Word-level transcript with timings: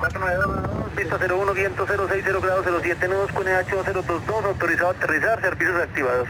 492, 0.00 0.92
pista 0.96 1.18
01, 1.20 1.52
viento 1.52 1.86
060 1.86 2.40
grados 2.40 2.64
07 2.64 3.08
nudos, 3.08 3.30
QNH 3.32 3.92
022, 3.92 4.44
autorizado 4.46 4.88
a 4.88 4.92
aterrizar, 4.92 5.40
servicios 5.42 5.82
activados. 5.82 6.28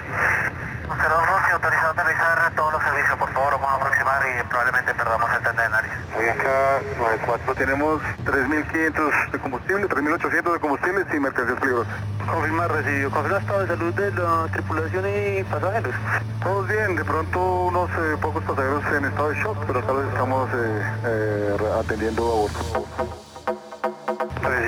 02, 0.91 1.53
autorizado 1.53 1.87
a 1.87 1.91
aterrizar 1.93 2.53
todos 2.57 2.73
los 2.73 2.83
servicios, 2.83 3.17
por 3.17 3.33
favor, 3.33 3.53
vamos 3.53 3.71
a 3.71 3.75
aproximar 3.77 4.23
y 4.27 4.49
probablemente 4.49 4.93
perdamos 4.93 5.31
el 5.31 5.43
tren 5.43 5.57
de 5.57 5.69
nariz. 5.69 5.93
Hoy 6.19 6.29
acá 6.29 6.81
94 6.99 7.55
tenemos 7.55 8.03
3.500 8.25 9.31
de 9.31 9.39
combustible, 9.39 9.89
3.800 9.89 10.53
de 10.53 10.59
combustible 10.59 11.05
sin 11.09 11.23
mercancías 11.23 11.61
peligrosas. 11.61 11.95
Confirmar, 12.27 12.73
recibido. 12.73 13.11
Confirma 13.13 13.39
estado 13.39 13.61
de 13.61 13.67
salud 13.69 13.95
de 13.95 14.11
la 14.11 14.49
tripulación 14.51 15.05
y 15.07 15.45
pasajeros. 15.45 15.95
Todos 16.43 16.69
bien, 16.69 16.97
de 16.97 17.05
pronto 17.05 17.41
unos 17.41 17.89
eh, 17.91 18.17
pocos 18.21 18.43
pasajeros 18.43 18.83
en 18.97 19.05
estado 19.05 19.29
de 19.29 19.41
shock, 19.41 19.65
pero 19.65 19.81
tal 19.85 19.97
vez 19.97 20.07
estamos 20.09 20.51
eh, 20.55 20.83
eh, 21.07 21.57
atendiendo 21.79 22.23
a 22.23 22.35
bordo. 22.35 23.20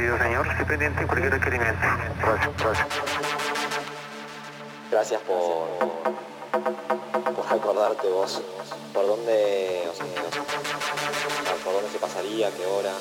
Recibido, 0.02 0.18
señor. 0.18 0.46
Estoy 0.48 0.64
pendiente 0.64 1.00
de 1.00 1.06
cualquier 1.06 1.32
requerimiento. 1.32 1.80
Gracias, 2.20 2.56
gracias. 2.58 2.88
Gracias 4.90 5.20
por, 5.22 5.68
por 7.36 7.46
acordarte 7.46 8.08
vos. 8.08 8.42
¿Por 8.92 9.06
dónde, 9.06 9.88
o 9.88 9.94
sea, 9.94 10.06
por 11.64 11.72
dónde 11.74 11.90
se 11.90 11.98
pasaría? 12.00 12.50
¿Qué 12.50 12.66
hora? 12.66 12.92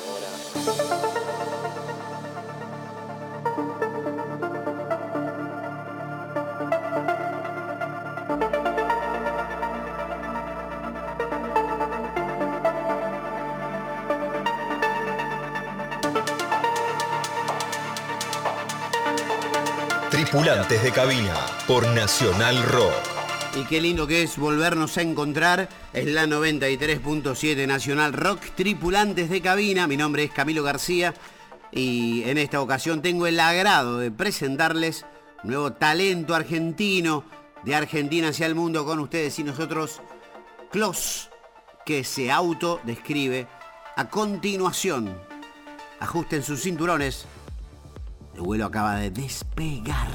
Tripulantes 20.32 20.82
de 20.82 20.92
cabina 20.92 21.34
por 21.66 21.86
Nacional 21.88 22.62
Rock. 22.62 22.94
Y 23.54 23.64
qué 23.64 23.82
lindo 23.82 24.06
que 24.06 24.22
es 24.22 24.38
volvernos 24.38 24.96
a 24.96 25.02
encontrar. 25.02 25.68
Es 25.92 26.06
la 26.06 26.24
93.7 26.24 27.66
Nacional 27.66 28.14
Rock, 28.14 28.40
tripulantes 28.54 29.28
de 29.28 29.42
cabina. 29.42 29.86
Mi 29.86 29.98
nombre 29.98 30.24
es 30.24 30.30
Camilo 30.30 30.62
García 30.62 31.12
y 31.70 32.22
en 32.22 32.38
esta 32.38 32.62
ocasión 32.62 33.02
tengo 33.02 33.26
el 33.26 33.38
agrado 33.38 33.98
de 33.98 34.10
presentarles 34.10 35.04
nuevo 35.42 35.74
talento 35.74 36.34
argentino 36.34 37.26
de 37.62 37.74
Argentina 37.74 38.28
hacia 38.28 38.46
el 38.46 38.54
mundo 38.54 38.86
con 38.86 39.00
ustedes 39.00 39.38
y 39.38 39.44
nosotros, 39.44 40.00
Klaus, 40.70 41.28
que 41.84 42.04
se 42.04 42.30
autodescribe 42.30 43.48
a 43.96 44.08
continuación. 44.08 45.14
Ajusten 46.00 46.42
sus 46.42 46.62
cinturones. 46.62 47.26
El 48.34 48.40
vuelo 48.42 48.66
acaba 48.66 48.96
de 48.96 49.10
despegar. 49.10 50.08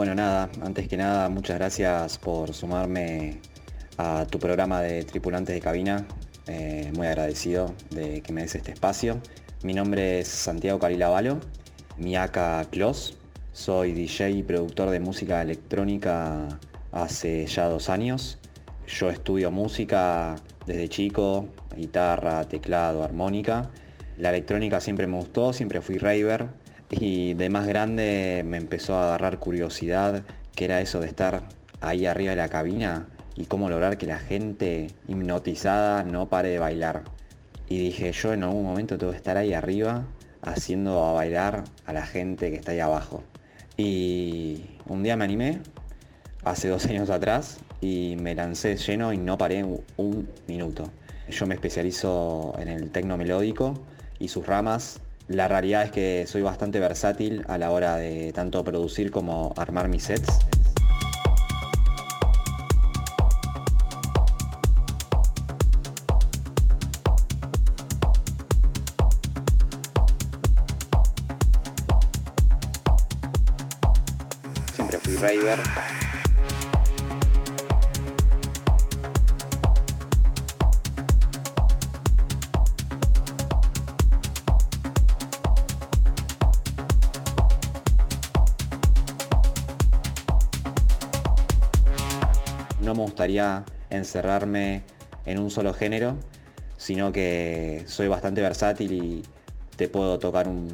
Bueno 0.00 0.14
nada, 0.14 0.48
antes 0.62 0.88
que 0.88 0.96
nada 0.96 1.28
muchas 1.28 1.58
gracias 1.58 2.16
por 2.16 2.54
sumarme 2.54 3.38
a 3.98 4.24
tu 4.24 4.38
programa 4.38 4.80
de 4.80 5.04
tripulantes 5.04 5.54
de 5.54 5.60
cabina, 5.60 6.06
Eh, 6.46 6.90
muy 6.96 7.06
agradecido 7.06 7.74
de 7.90 8.22
que 8.22 8.32
me 8.32 8.40
des 8.40 8.54
este 8.54 8.72
espacio. 8.72 9.20
Mi 9.62 9.74
nombre 9.74 10.20
es 10.20 10.28
Santiago 10.28 10.78
Carilabalo, 10.78 11.38
mi 11.98 12.16
AK 12.16 12.70
Clos, 12.70 13.18
soy 13.52 13.92
DJ 13.92 14.30
y 14.30 14.42
productor 14.42 14.88
de 14.88 15.00
música 15.00 15.42
electrónica 15.42 16.48
hace 16.92 17.44
ya 17.46 17.68
dos 17.68 17.90
años. 17.90 18.38
Yo 18.86 19.10
estudio 19.10 19.50
música 19.50 20.36
desde 20.66 20.88
chico, 20.88 21.46
guitarra, 21.76 22.48
teclado, 22.48 23.04
armónica. 23.04 23.68
La 24.16 24.30
electrónica 24.30 24.80
siempre 24.80 25.06
me 25.06 25.18
gustó, 25.18 25.52
siempre 25.52 25.82
fui 25.82 25.98
raver 25.98 26.48
y 26.90 27.34
de 27.34 27.48
más 27.48 27.66
grande 27.66 28.42
me 28.44 28.56
empezó 28.56 28.96
a 28.96 29.04
agarrar 29.08 29.38
curiosidad, 29.38 30.22
que 30.54 30.64
era 30.64 30.80
eso 30.80 31.00
de 31.00 31.06
estar 31.06 31.42
ahí 31.80 32.06
arriba 32.06 32.30
de 32.30 32.36
la 32.36 32.48
cabina 32.48 33.06
y 33.36 33.46
cómo 33.46 33.70
lograr 33.70 33.96
que 33.96 34.06
la 34.06 34.18
gente 34.18 34.88
hipnotizada 35.08 36.02
no 36.04 36.28
pare 36.28 36.50
de 36.50 36.58
bailar. 36.58 37.02
Y 37.68 37.78
dije, 37.78 38.12
yo 38.12 38.32
en 38.32 38.42
algún 38.42 38.64
momento 38.64 38.98
tengo 38.98 39.12
que 39.12 39.18
estar 39.18 39.36
ahí 39.36 39.54
arriba 39.54 40.04
haciendo 40.42 41.04
a 41.04 41.12
bailar 41.12 41.64
a 41.86 41.92
la 41.92 42.04
gente 42.04 42.50
que 42.50 42.56
está 42.56 42.72
ahí 42.72 42.80
abajo. 42.80 43.22
Y 43.76 44.64
un 44.86 45.02
día 45.02 45.16
me 45.16 45.24
animé, 45.24 45.60
hace 46.44 46.68
dos 46.68 46.86
años 46.86 47.10
atrás, 47.10 47.58
y 47.80 48.16
me 48.20 48.34
lancé 48.34 48.76
lleno 48.76 49.12
y 49.12 49.18
no 49.18 49.38
paré 49.38 49.64
un- 49.64 50.28
minuto. 50.48 50.90
Yo 51.28 51.46
me 51.46 51.54
especializo 51.54 52.54
en 52.58 52.68
el 52.68 52.90
tecno 52.90 53.16
melódico 53.16 53.74
y 54.18 54.28
sus 54.28 54.46
ramas. 54.46 55.00
La 55.30 55.46
realidad 55.46 55.84
es 55.84 55.92
que 55.92 56.26
soy 56.26 56.42
bastante 56.42 56.80
versátil 56.80 57.44
a 57.46 57.56
la 57.56 57.70
hora 57.70 57.94
de 57.94 58.32
tanto 58.32 58.64
producir 58.64 59.12
como 59.12 59.54
armar 59.56 59.86
mis 59.86 60.02
sets. 60.02 60.40
Siempre 74.74 74.98
fui 74.98 75.14
raver. 75.14 76.09
Encerrarme 93.90 94.82
en 95.26 95.38
un 95.38 95.50
solo 95.50 95.72
género, 95.74 96.16
sino 96.76 97.12
que 97.12 97.84
soy 97.86 98.08
bastante 98.08 98.40
versátil 98.40 98.92
y 98.92 99.22
te 99.76 99.88
puedo 99.88 100.18
tocar 100.18 100.48
un, 100.48 100.68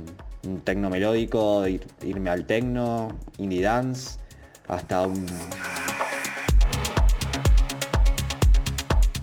un 0.47 0.61
tecno 0.61 0.89
melódico, 0.91 1.67
ir- 1.67 1.87
irme 2.05 2.31
al 2.31 2.45
tecno, 2.47 3.09
indie 3.39 3.63
dance, 3.63 4.19
hasta 4.69 5.07
un 5.07 5.27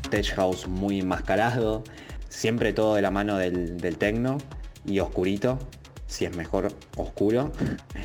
tech 0.10 0.34
house 0.36 0.68
muy 0.68 1.00
enmascarado, 1.00 1.84
siempre 2.30 2.74
todo 2.74 2.96
de 2.96 3.02
la 3.02 3.12
mano 3.12 3.38
del, 3.38 3.78
del 3.78 3.98
tecno 3.98 4.38
y 4.86 5.00
oscurito, 5.00 5.58
si 6.08 6.26
es 6.26 6.36
mejor 6.36 6.72
oscuro. 6.98 7.52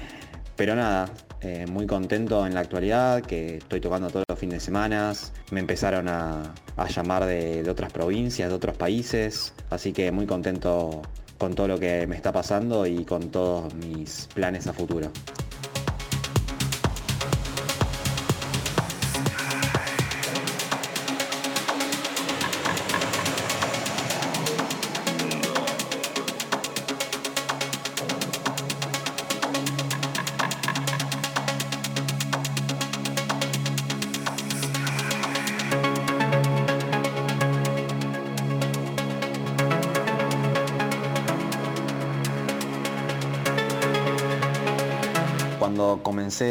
Pero 0.56 0.75
nada, 0.75 1.09
eh, 1.40 1.67
muy 1.69 1.87
contento 1.87 2.46
en 2.46 2.55
la 2.55 2.61
actualidad, 2.61 3.23
que 3.23 3.58
estoy 3.58 3.81
tocando 3.81 4.08
todos 4.11 4.25
los 4.29 4.38
fines 4.38 4.55
de 4.55 4.61
semana. 4.61 5.12
Me 5.50 5.61
empezaron 5.61 6.08
a, 6.08 6.55
llamar 6.88 7.26
de, 7.26 7.62
de 7.62 7.70
otras 7.70 7.93
provincias, 7.93 8.49
de 8.49 8.55
otros 8.55 8.76
países. 8.76 9.52
Así 9.70 9.93
que 9.93 10.11
muy 10.11 10.26
contento 10.26 11.02
con 11.38 11.55
todo 11.55 11.69
lo 11.69 11.79
que 11.79 12.06
me 12.06 12.17
está 12.17 12.32
pasando 12.32 12.87
y 12.87 13.05
con 13.05 13.31
todos 13.31 13.73
mis 13.75 14.29
planes 14.35 14.67
a 14.67 14.73
futuro. 14.73 15.11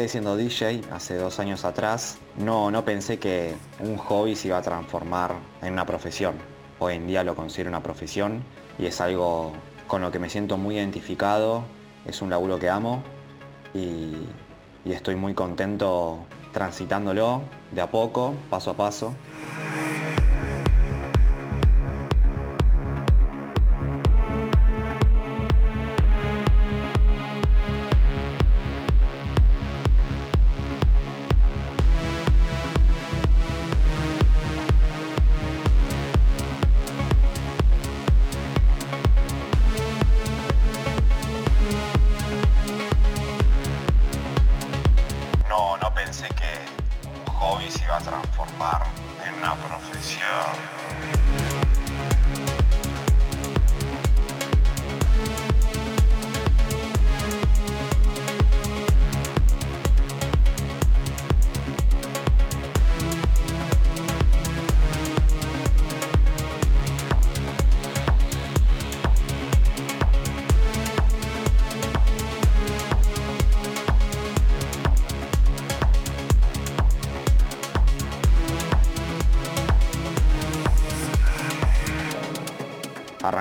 Siendo 0.08 0.36
DJ 0.36 0.82
hace 0.90 1.16
dos 1.16 1.38
años 1.38 1.64
atrás, 1.64 2.18
no, 2.36 2.70
no 2.70 2.84
pensé 2.84 3.18
que 3.18 3.54
un 3.80 3.96
hobby 3.96 4.34
se 4.34 4.48
iba 4.48 4.58
a 4.58 4.62
transformar 4.62 5.34
en 5.62 5.72
una 5.72 5.86
profesión. 5.86 6.34
Hoy 6.78 6.94
en 6.94 7.06
día 7.06 7.24
lo 7.24 7.34
considero 7.34 7.70
una 7.70 7.82
profesión 7.82 8.42
y 8.78 8.86
es 8.86 9.00
algo 9.00 9.52
con 9.86 10.02
lo 10.02 10.10
que 10.10 10.18
me 10.18 10.28
siento 10.28 10.56
muy 10.56 10.76
identificado, 10.76 11.64
es 12.06 12.22
un 12.22 12.30
laburo 12.30 12.58
que 12.58 12.68
amo 12.68 13.02
y, 13.74 14.14
y 14.84 14.92
estoy 14.92 15.16
muy 15.16 15.34
contento 15.34 16.18
transitándolo 16.52 17.42
de 17.72 17.80
a 17.80 17.90
poco, 17.90 18.34
paso 18.50 18.70
a 18.70 18.74
paso. 18.74 19.14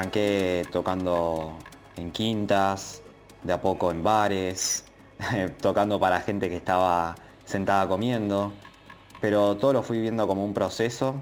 Arranqué 0.07 0.65
tocando 0.71 1.57
en 1.97 2.11
quintas, 2.11 3.01
de 3.43 3.51
a 3.51 3.59
poco 3.59 3.91
en 3.91 4.03
bares, 4.03 4.85
tocando 5.61 5.99
para 5.99 6.21
gente 6.21 6.47
que 6.47 6.55
estaba 6.55 7.13
sentada 7.43 7.89
comiendo, 7.89 8.53
pero 9.19 9.57
todo 9.57 9.73
lo 9.73 9.83
fui 9.83 9.99
viendo 9.99 10.25
como 10.25 10.45
un 10.45 10.53
proceso 10.53 11.15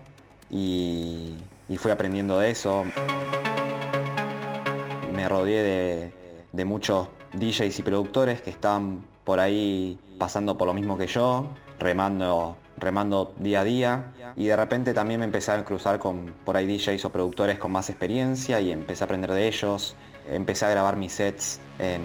y, 0.52 1.34
fui 1.78 1.90
aprendiendo 1.90 2.38
de 2.38 2.52
eso. 2.52 2.86
Me 5.16 5.28
rodeé 5.28 5.64
de, 5.64 6.14
de 6.54 6.66
muchos 6.66 7.08
DJs 7.34 7.80
y 7.80 7.82
productores 7.82 8.40
que 8.42 8.52
estaban 8.52 9.04
por 9.24 9.40
ahí 9.40 9.98
pasando 10.20 10.60
por 10.60 10.68
lo 10.68 10.76
mismo 10.76 10.96
que 10.96 11.08
yo, 11.08 11.48
remando 11.80 12.56
remando 12.77 13.33
día 13.38 13.62
a 13.62 13.63
día 13.63 14.13
y 14.36 14.45
de 14.48 14.56
repente 14.56 14.94
también 14.94 15.19
me 15.19 15.25
empecé 15.25 15.51
a 15.51 15.63
cruzar 15.63 16.00
con 16.00 16.33
por 16.44 16.57
ahí 16.57 16.66
DJs 16.66 17.06
o 17.06 17.10
productores 17.12 17.57
con 17.57 17.72
más 17.72 17.89
experiencia 17.89 18.60
y 18.60 18.72
empecé 18.72 19.04
a 19.04 19.06
aprender 19.06 19.31
de 19.31 19.48
ellos. 19.48 19.95
Empecé 20.30 20.66
a 20.66 20.69
grabar 20.69 20.95
mis 20.95 21.13
sets 21.13 21.60
en, 21.80 22.01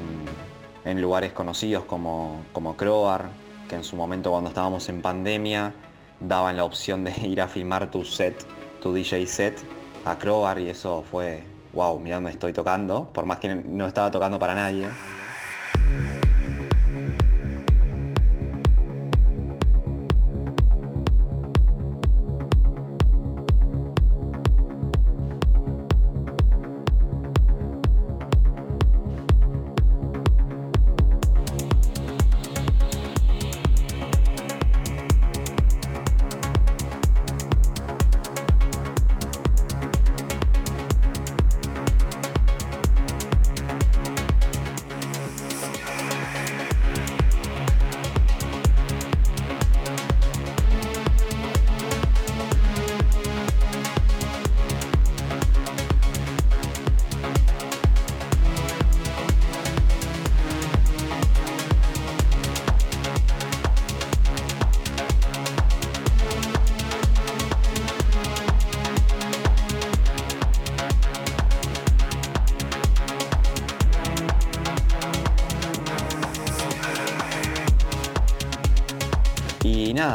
en 0.84 1.00
lugares 1.00 1.32
conocidos 1.32 1.84
como, 1.84 2.42
como 2.52 2.76
Croar, 2.76 3.30
que 3.68 3.76
en 3.76 3.84
su 3.84 3.96
momento 3.96 4.30
cuando 4.30 4.50
estábamos 4.50 4.88
en 4.88 5.02
pandemia 5.02 5.72
daban 6.20 6.56
la 6.56 6.64
opción 6.64 7.04
de 7.04 7.12
ir 7.26 7.40
a 7.40 7.48
filmar 7.48 7.90
tu 7.90 8.04
set, 8.04 8.44
tu 8.80 8.92
DJ 8.92 9.26
set 9.26 9.58
a 10.04 10.18
Croar 10.18 10.58
y 10.58 10.68
eso 10.68 11.02
fue, 11.10 11.42
wow, 11.72 11.98
mirá 11.98 12.16
dónde 12.16 12.30
estoy 12.30 12.52
tocando, 12.52 13.08
por 13.12 13.26
más 13.26 13.38
que 13.38 13.54
no 13.54 13.86
estaba 13.86 14.10
tocando 14.10 14.38
para 14.38 14.54
nadie. 14.54 14.88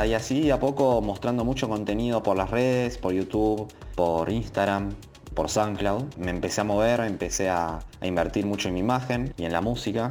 Y 0.05 0.13
así 0.13 0.51
a 0.51 0.59
poco 0.59 1.01
mostrando 1.01 1.43
mucho 1.43 1.67
contenido 1.67 2.23
por 2.23 2.37
las 2.37 2.49
redes, 2.49 2.97
por 2.97 3.13
YouTube, 3.13 3.71
por 3.95 4.29
Instagram, 4.29 4.93
por 5.33 5.49
SoundCloud. 5.49 6.15
Me 6.17 6.31
empecé 6.31 6.61
a 6.61 6.63
mover, 6.63 7.01
empecé 7.01 7.49
a, 7.49 7.79
a 8.01 8.07
invertir 8.07 8.45
mucho 8.45 8.67
en 8.67 8.75
mi 8.75 8.79
imagen 8.81 9.33
y 9.37 9.45
en 9.45 9.51
la 9.51 9.61
música. 9.61 10.09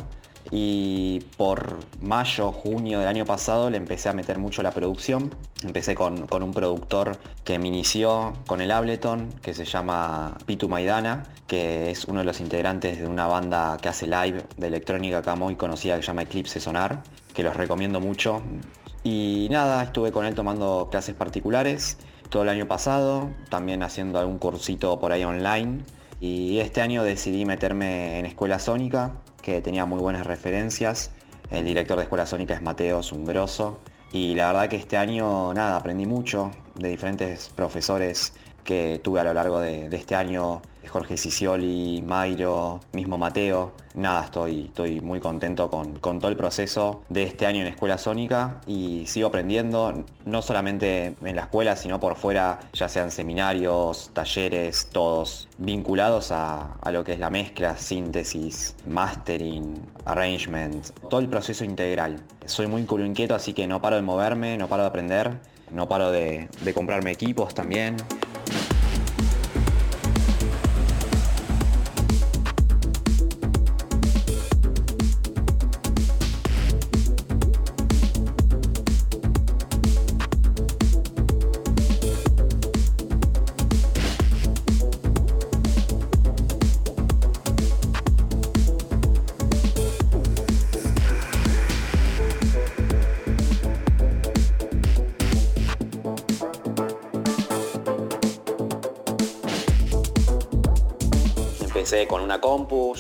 Y 0.51 1.21
por 1.37 1.79
mayo, 2.01 2.53
junio 2.53 2.99
del 2.99 3.09
año 3.09 3.25
pasado 3.25 3.71
le 3.71 3.79
empecé 3.79 4.11
a 4.11 4.13
meter 4.13 4.39
mucho 4.39 4.63
la 4.63 4.73
producción. 4.73 5.35
Empecé 5.63 5.95
con, 5.95 6.27
con 6.27 6.43
un 6.43 6.53
productor 6.53 7.17
que 7.45 7.59
me 7.59 7.69
inició 7.69 8.35
con 8.47 8.61
el 8.61 8.71
Ableton, 8.71 9.31
que 9.41 9.55
se 9.55 9.65
llama 9.65 10.37
Pitu 10.45 10.69
Maidana, 10.69 11.25
que 11.47 11.91
es 11.91 12.05
uno 12.05 12.21
de 12.21 12.27
los 12.27 12.41
integrantes 12.41 12.99
de 12.99 13.07
una 13.07 13.27
banda 13.27 13.79
que 13.81 13.89
hace 13.89 14.07
live 14.07 14.45
de 14.57 14.67
electrónica 14.67 15.19
acá 15.19 15.35
muy 15.35 15.57
conocida 15.57 15.97
que 15.97 16.03
se 16.03 16.09
llama 16.09 16.23
Eclipse 16.23 16.61
Sonar, 16.61 17.03
que 17.33 17.43
los 17.43 17.57
recomiendo 17.57 18.01
mucho. 18.01 18.43
Y 19.05 19.49
nada, 19.51 19.83
estuve 19.83 20.13
con 20.13 20.25
él 20.25 20.35
tomando 20.35 20.89
clases 20.91 21.15
particulares 21.15 21.99
todo 22.31 22.43
el 22.43 22.49
año 22.49 22.67
pasado, 22.67 23.31
también 23.51 23.83
haciendo 23.83 24.19
algún 24.19 24.39
cursito 24.39 24.99
por 24.99 25.13
ahí 25.13 25.25
online. 25.25 25.85
Y 26.21 26.59
este 26.59 26.81
año 26.81 27.05
decidí 27.05 27.45
meterme 27.45 28.19
en 28.19 28.27
Escuela 28.27 28.59
Sónica, 28.59 29.13
que 29.43 29.61
tenía 29.61 29.85
muy 29.85 30.01
buenas 30.01 30.27
referencias. 30.27 31.13
El 31.51 31.67
director 31.67 31.99
de 31.99 32.05
Escuela 32.05 32.25
Sónica 32.25 32.55
es 32.55 32.63
Mateo, 32.63 33.03
grosso. 33.25 33.79
Y 34.11 34.35
la 34.35 34.47
verdad 34.49 34.69
que 34.69 34.77
este 34.77 34.97
año, 34.97 35.53
nada, 35.53 35.77
aprendí 35.77 36.07
mucho 36.07 36.51
de 36.77 36.89
diferentes 36.89 37.51
profesores 37.51 38.33
que 38.65 39.01
tuve 39.05 39.21
a 39.21 39.25
lo 39.25 39.35
largo 39.35 39.61
de, 39.61 39.91
de 39.91 39.97
este 39.97 40.15
año. 40.15 40.63
Jorge 40.95 41.17
Sicioli, 41.17 42.05
Mairo, 42.07 42.79
mismo 42.93 43.19
Mateo. 43.19 43.73
Nada, 43.95 44.27
estoy, 44.27 44.67
estoy 44.67 45.01
muy 45.01 45.19
contento 45.19 45.69
con, 45.69 45.99
con 45.99 46.21
todo 46.21 46.31
el 46.31 46.37
proceso 46.37 47.03
de 47.09 47.25
este 47.25 47.47
año 47.47 47.63
en 47.63 47.67
Escuela 47.67 47.99
Sónica 47.99 48.61
y 48.69 49.05
sigo 49.09 49.27
aprendiendo, 49.27 50.05
no 50.25 50.41
solamente 50.41 51.17
en 51.21 51.35
la 51.35 51.43
escuela, 51.43 51.75
sino 51.75 51.99
por 51.99 52.15
fuera, 52.15 52.61
ya 52.73 52.89
sean 52.89 53.11
seminarios, 53.11 54.13
talleres, 54.13 54.89
todos 54.93 55.49
vinculados 55.59 56.31
a, 56.31 56.75
a 56.75 56.93
lo 56.93 57.03
que 57.03 57.15
es 57.15 57.19
la 57.19 57.29
mezcla, 57.29 57.77
síntesis, 57.77 58.77
mastering, 58.87 59.75
arrangement, 60.05 60.91
todo 61.11 61.19
el 61.19 61.29
proceso 61.29 61.65
integral. 61.65 62.21
Soy 62.47 62.69
muy 62.69 62.85
culo 62.85 63.05
inquieto, 63.05 63.35
así 63.35 63.53
que 63.53 63.67
no 63.67 63.83
paro 63.83 63.97
de 63.97 64.03
moverme, 64.03 64.57
no 64.57 64.69
paro 64.69 64.85
de 64.85 64.91
aprender, 64.91 65.33
no 65.73 65.89
paro 65.89 66.13
de, 66.13 66.49
de 66.63 66.73
comprarme 66.73 67.11
equipos 67.11 67.53
también. 67.53 67.97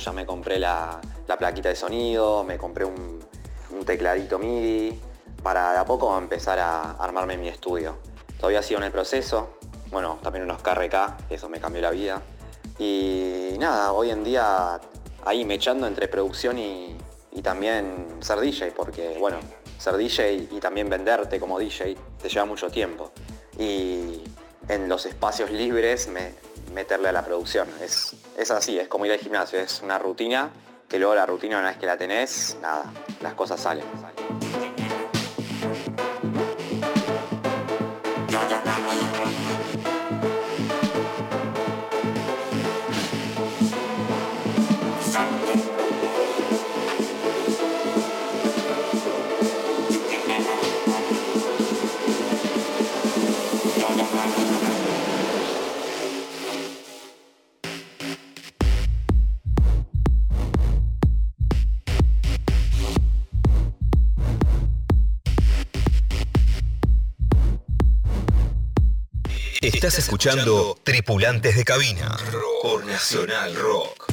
Ya 0.05 0.13
me 0.13 0.27
compré 0.27 0.59
la, 0.59 1.01
plaquita 1.39 1.71
de 1.71 1.77
sonido, 1.77 2.45
me 2.45 2.59
compré 2.59 2.85
un, 2.85 3.23
tecladito 3.85 4.39
MIDI, 4.39 4.99
para 5.43 5.73
de 5.73 5.79
a 5.79 5.85
poco 5.85 6.17
empezar 6.17 6.59
a 6.59 6.93
armarme 6.93 7.37
mi 7.37 7.49
estudio. 7.49 7.97
Todavía 8.39 8.63
sigo 8.63 8.79
en 8.79 8.85
el 8.85 8.93
proceso, 8.93 9.59
bueno, 9.91 10.19
también 10.23 10.45
unos 10.45 10.63
KRK, 10.63 11.29
eso 11.29 11.49
me 11.49 11.61
cambió 11.61 11.83
la 11.83 11.91
vida. 11.91 12.23
Y 12.79 13.57
nada, 13.59 13.93
hoy 13.93 14.11
en 14.11 14.25
día 14.25 14.81
ahí 15.25 15.45
me 15.45 15.55
echando 15.55 15.87
entre 15.87 16.09
producción 16.09 16.59
y, 16.59 16.97
y 17.33 17.43
también 17.43 18.07
ser 18.21 18.41
DJ, 18.41 18.73
porque 18.73 19.17
bueno, 19.19 19.39
ser 19.79 19.97
DJ 19.97 20.49
y 20.51 20.61
también 20.61 20.89
venderte 20.89 21.39
como 21.39 21.59
DJ 21.59 21.97
te 22.23 22.29
lleva 22.29 22.47
mucho 22.47 22.71
tiempo. 22.71 23.11
Y 23.59 24.23
en 24.69 24.89
los 24.89 25.05
espacios 25.05 25.51
libres 25.51 26.09
meterle 26.75 27.09
a 27.09 27.13
la 27.13 27.25
producción. 27.25 27.69
Es, 27.81 28.15
es 28.37 28.51
así, 28.51 28.79
es 28.79 28.89
como 28.89 29.07
ir 29.07 29.13
al 29.13 29.19
gimnasio, 29.19 29.59
es 29.59 29.81
una 29.83 29.99
rutina 29.99 30.51
que 30.89 30.99
luego 30.99 31.15
la 31.15 31.25
rutina 31.25 31.59
una 31.59 31.69
vez 31.69 31.79
que 31.79 31.87
la 31.87 31.97
tenés, 31.97 32.57
nada, 32.61 32.93
las 33.23 33.35
cosas 33.35 33.61
salen. 33.61 33.85
Estás 69.85 69.99
escuchando 69.99 70.79
Tripulantes 70.83 71.57
de 71.57 71.63
Cabina. 71.63 72.17
Por 72.63 72.87
Nacional 72.87 73.55
Rock. 73.55 74.07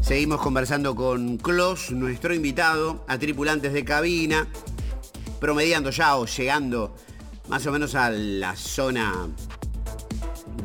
Seguimos 0.00 0.40
conversando 0.40 0.96
con 0.96 1.36
Klos, 1.38 1.92
nuestro 1.92 2.34
invitado 2.34 3.04
a 3.06 3.16
Tripulantes 3.16 3.72
de 3.72 3.84
Cabina, 3.84 4.48
promediando 5.38 5.90
ya 5.90 6.16
o 6.16 6.26
llegando 6.26 6.96
más 7.48 7.64
o 7.66 7.70
menos 7.70 7.94
a 7.94 8.10
la 8.10 8.56
zona 8.56 9.28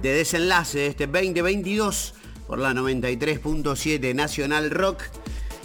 de 0.02 0.14
desenlace 0.14 0.80
de 0.80 0.88
este 0.88 1.06
2022 1.06 2.16
por 2.48 2.60
la 2.60 2.74
93.7 2.74 4.16
Nacional 4.16 4.72
Rock, 4.72 5.04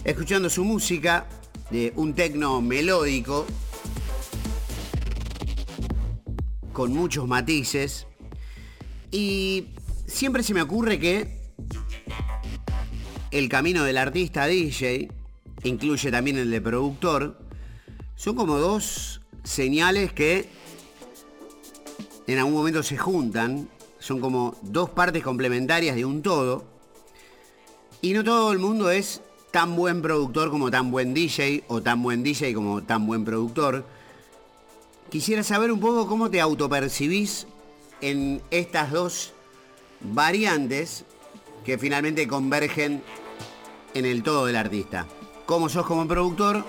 escuchando 0.05 0.51
su 0.51 0.65
música 0.65 1.27
de 1.71 1.93
un 1.97 2.15
tecno 2.15 2.61
melódico 2.61 3.47
con 6.73 6.93
muchos 6.93 7.27
matices. 7.29 8.07
Y 9.11 9.69
siempre 10.07 10.43
se 10.43 10.55
me 10.55 10.63
ocurre 10.63 10.99
que 10.99 11.41
el 13.31 13.49
camino 13.49 13.85
del 13.85 13.99
artista 13.99 14.47
DJ, 14.47 15.11
incluye 15.65 16.11
también 16.11 16.37
el 16.39 16.51
de 16.51 16.61
productor, 16.61 17.39
son 18.17 18.35
como 18.35 18.59
dos 18.59 19.21
señales 19.45 20.13
que 20.13 20.49
en 22.27 22.39
algún 22.39 22.55
momento 22.55 22.83
se 22.83 22.97
juntan, 22.97 23.69
son 23.99 24.21
como 24.21 24.57
dos 24.63 24.91
partes 24.91 25.23
complementarias 25.23 25.95
de 25.95 26.05
un 26.05 26.23
todo. 26.23 26.65
Y 28.01 28.15
no 28.15 28.25
todo 28.25 28.51
el 28.53 28.59
mundo 28.59 28.91
es 28.91 29.21
tan 29.53 29.77
buen 29.77 30.03
productor 30.03 30.51
como 30.51 30.71
tan 30.71 30.91
buen 30.91 31.15
DJ 31.15 31.65
o 31.69 31.83
tan 31.83 32.03
buen 32.03 32.25
DJ 32.25 32.55
como 32.55 32.83
tan 32.83 33.07
buen 33.07 33.25
productor. 33.25 33.85
Quisiera 35.11 35.45
saber 35.45 35.71
un 35.71 35.79
poco 35.79 36.09
cómo 36.09 36.31
te 36.31 36.41
autopercibís 36.41 37.47
en 38.01 38.43
estas 38.51 38.91
dos 38.91 39.33
variantes 40.01 41.05
que 41.65 41.79
finalmente 41.79 42.27
convergen 42.27 43.03
en 43.95 44.07
el 44.07 44.23
todo 44.23 44.47
del 44.47 44.57
artista. 44.57 45.07
Cómo 45.45 45.69
sos 45.69 45.87
como 45.87 46.09
productor 46.09 46.65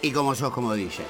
y 0.00 0.12
cómo 0.12 0.34
sos 0.36 0.52
como 0.52 0.74
DJ. 0.74 1.04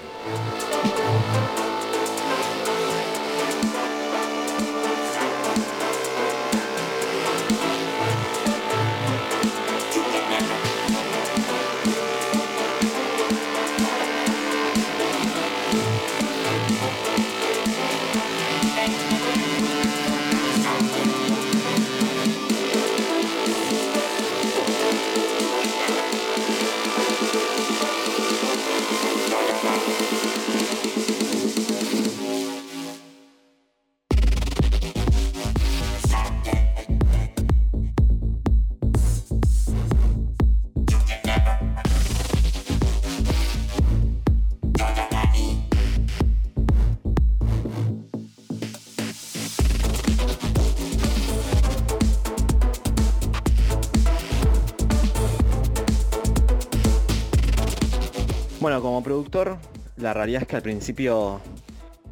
La 59.97 60.15
realidad 60.15 60.43
es 60.43 60.49
que 60.49 60.57
al 60.57 60.63
principio 60.63 61.41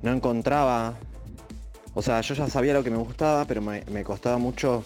no 0.02 0.12
encontraba, 0.12 0.94
o 1.94 2.02
sea, 2.02 2.20
yo 2.20 2.34
ya 2.34 2.48
sabía 2.48 2.74
lo 2.74 2.84
que 2.84 2.90
me 2.90 2.98
gustaba, 2.98 3.46
pero 3.46 3.62
me, 3.62 4.04
costaba 4.04 4.38
mucho 4.38 4.84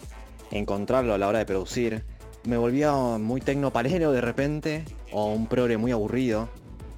encontrarlo 0.51 1.13
a 1.13 1.19
la 1.19 1.27
hora 1.27 1.41
de 1.41 1.47
producir. 1.47 2.05
Me 2.45 2.57
volvía 2.57 2.93
muy 2.93 3.41
tecnopalero 3.41 4.13
de 4.13 4.21
repente, 4.21 4.85
o 5.13 5.33
un 5.33 5.47
progre 5.47 5.77
muy 5.77 5.91
aburrido, 5.93 6.49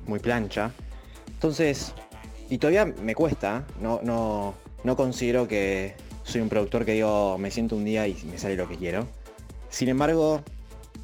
muy 0.06 0.18
plancha. 0.18 0.72
Entonces, 1.28 1.94
y 2.50 2.58
todavía 2.58 2.84
me 2.84 3.14
cuesta, 3.14 3.64
no, 3.80 4.00
no, 4.02 4.54
no 4.84 4.96
considero 4.96 5.48
que 5.48 5.94
soy 6.24 6.42
un 6.42 6.48
productor 6.50 6.84
que 6.84 6.92
digo, 6.92 7.38
me 7.38 7.50
siento 7.50 7.76
un 7.76 7.84
día 7.84 8.06
y 8.06 8.14
me 8.30 8.38
sale 8.38 8.56
lo 8.56 8.68
que 8.68 8.76
quiero. 8.76 9.08
Sin 9.70 9.88
embargo, 9.88 10.42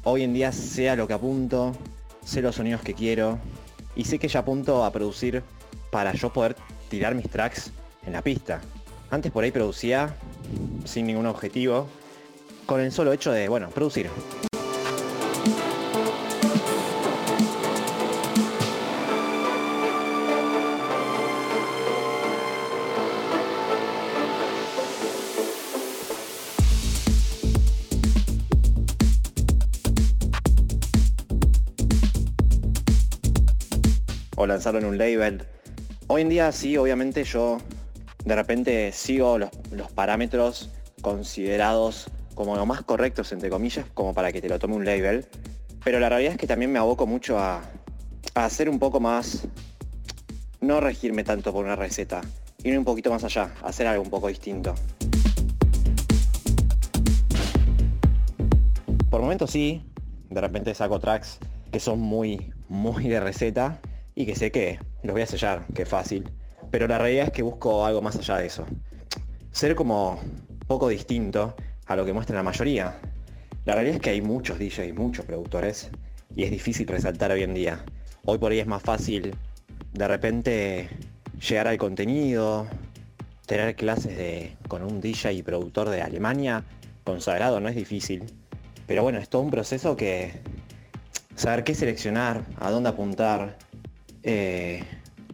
hoy 0.03 0.21
en 0.21 0.33
día 0.33 0.51
sea 0.51 0.95
lo 0.95 1.07
que 1.07 1.13
apunto, 1.13 1.73
sé 2.23 2.41
los 2.41 2.55
sonidos 2.55 2.81
que 2.81 2.93
quiero, 2.93 3.39
y 3.99 4.05
sé 4.05 4.17
que 4.17 4.29
ya 4.29 4.39
apunto 4.39 4.85
a 4.85 4.93
producir 4.93 5.43
para 5.91 6.13
yo 6.13 6.31
poder 6.31 6.55
tirar 6.87 7.15
mis 7.15 7.29
tracks 7.29 7.73
en 8.05 8.13
la 8.13 8.21
pista. 8.21 8.61
Antes 9.11 9.29
por 9.29 9.43
ahí 9.43 9.51
producía 9.51 10.15
sin 10.85 11.05
ningún 11.05 11.25
objetivo, 11.25 11.85
con 12.65 12.79
el 12.79 12.93
solo 12.93 13.11
hecho 13.11 13.33
de, 13.33 13.49
bueno, 13.49 13.69
producir. 13.71 14.09
Lanzarlo 34.59 34.81
en 34.81 34.87
un 34.87 34.97
label. 34.97 35.45
Hoy 36.07 36.21
en 36.21 36.27
día 36.27 36.51
sí, 36.51 36.75
obviamente 36.75 37.23
yo 37.23 37.59
de 38.25 38.35
repente 38.35 38.91
sigo 38.91 39.37
los, 39.37 39.49
parámetros 39.95 40.69
considerados 41.01 42.11
como 42.35 42.57
lo 42.57 42.65
más 42.65 42.81
correctos, 42.81 43.31
entre 43.31 43.49
comillas, 43.49 43.85
como 43.93 44.13
para 44.13 44.33
que 44.33 44.41
te 44.41 44.49
lo 44.49 44.59
tome 44.59 44.75
un 44.75 44.83
label. 44.83 45.25
Pero 45.85 46.01
la 46.01 46.09
realidad 46.09 46.33
es 46.33 46.37
que 46.37 46.45
también 46.45 46.73
me 46.73 46.77
aboco 46.77 47.07
mucho 47.07 47.39
a, 47.39 47.61
a 48.35 48.43
hacer 48.43 48.69
un 48.69 48.79
poco 48.79 48.99
más, 48.99 49.47
no 50.59 50.81
regirme 50.81 51.23
tanto 51.23 51.53
por 51.53 51.63
una 51.63 51.77
receta, 51.77 52.19
ir 52.61 52.77
un 52.77 52.83
poquito 52.83 53.09
más 53.11 53.23
allá, 53.23 53.53
hacer 53.63 53.87
algo 53.87 54.03
un 54.03 54.09
poco 54.09 54.27
distinto. 54.27 54.75
Por 59.09 59.21
momentos 59.21 59.51
sí, 59.51 59.85
de 60.29 60.41
repente 60.41 60.75
saco 60.75 60.99
tracks 60.99 61.39
que 61.71 61.79
son 61.79 62.01
muy, 62.01 62.51
muy 62.67 63.07
de 63.07 63.21
receta, 63.21 63.79
y 64.19 64.25
que 64.25 64.35
sé 64.35 64.51
que 64.51 64.79
los 65.01 65.13
voy 65.13 65.21
a 65.21 65.25
sellar, 65.25 65.65
que 65.73 65.85
fácil. 65.85 66.29
Pero 66.71 66.89
la 66.89 66.97
realidad 66.97 67.27
es 67.27 67.31
que 67.31 67.41
busco 67.41 67.85
algo 67.85 68.01
más 68.01 68.17
allá 68.17 68.35
de 68.35 68.47
eso. 68.47 68.65
Ser 69.53 69.75
como 69.75 70.19
poco 70.67 70.89
distinto 70.89 71.55
a 71.85 71.95
lo 71.95 72.03
que 72.03 72.11
muestra 72.11 72.35
la 72.35 72.43
mayoría. 72.43 72.99
La 73.63 73.75
realidad 73.75 73.95
es 73.95 74.01
que 74.01 74.09
hay 74.09 74.21
muchos 74.21 74.59
DJs, 74.59 74.93
muchos 74.93 75.23
productores, 75.23 75.89
y 76.35 76.43
es 76.43 76.51
difícil 76.51 76.85
resaltar 76.85 77.31
hoy 77.31 77.43
en 77.43 77.53
día. 77.53 77.85
Hoy 78.25 78.37
por 78.39 78.51
ahí 78.51 78.59
es 78.59 78.67
más 78.67 78.83
fácil 78.83 79.33
de 79.93 80.07
repente 80.09 80.89
llegar 81.39 81.69
al 81.69 81.77
contenido, 81.77 82.67
tener 83.45 83.73
clases 83.77 84.17
de, 84.17 84.57
con 84.67 84.83
un 84.83 84.99
DJ 84.99 85.31
y 85.31 85.43
productor 85.43 85.87
de 85.87 86.01
Alemania 86.01 86.65
consagrado 87.05 87.61
no 87.61 87.69
es 87.69 87.75
difícil. 87.77 88.25
Pero 88.85 89.01
bueno, 89.01 89.17
es 89.17 89.29
todo 89.29 89.43
un 89.43 89.49
proceso 89.49 89.95
que 89.95 90.33
saber 91.37 91.63
qué 91.63 91.73
seleccionar, 91.73 92.43
a 92.59 92.69
dónde 92.69 92.89
apuntar, 92.89 93.55
eh, 94.23 94.83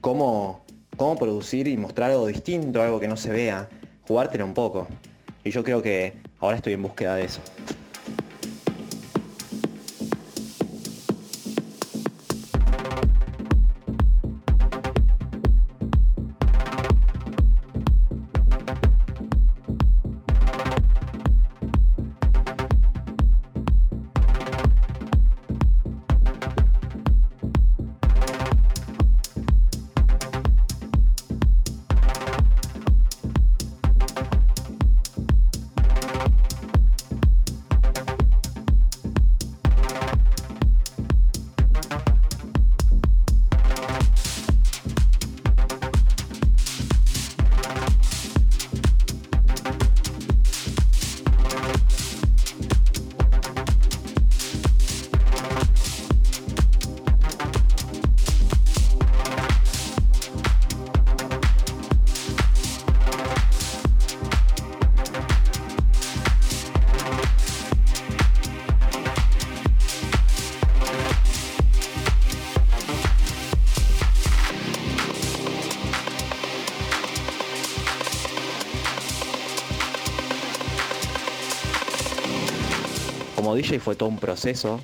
cómo, 0.02 0.64
cómo 0.98 1.16
producir 1.16 1.68
y 1.68 1.78
mostrar 1.78 2.12
algo 2.12 2.28
distinto, 2.28 2.82
algo 2.82 3.00
que 3.00 3.08
no 3.08 3.18
se 3.18 3.32
vea, 3.32 3.70
jugártelo 4.08 4.46
un 4.46 4.54
poco. 4.54 4.88
Y 5.44 5.52
yo 5.52 5.64
creo 5.64 5.82
que 5.82 6.14
ahora 6.40 6.58
estoy 6.58 6.74
en 6.74 6.82
búsqueda 6.82 7.16
de 7.16 7.26
eso. 7.26 7.42
DJ 83.56 83.80
fue 83.80 83.96
todo 83.96 84.10
un 84.10 84.20
proceso, 84.20 84.82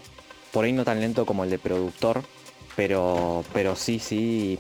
por 0.51 0.65
ahí 0.65 0.73
no 0.73 0.83
tan 0.83 0.99
lento 0.99 1.25
como 1.25 1.43
el 1.43 1.49
de 1.49 1.59
productor, 1.59 2.23
pero, 2.75 3.43
pero 3.53 3.75
sí, 3.75 3.99
sí, 3.99 4.57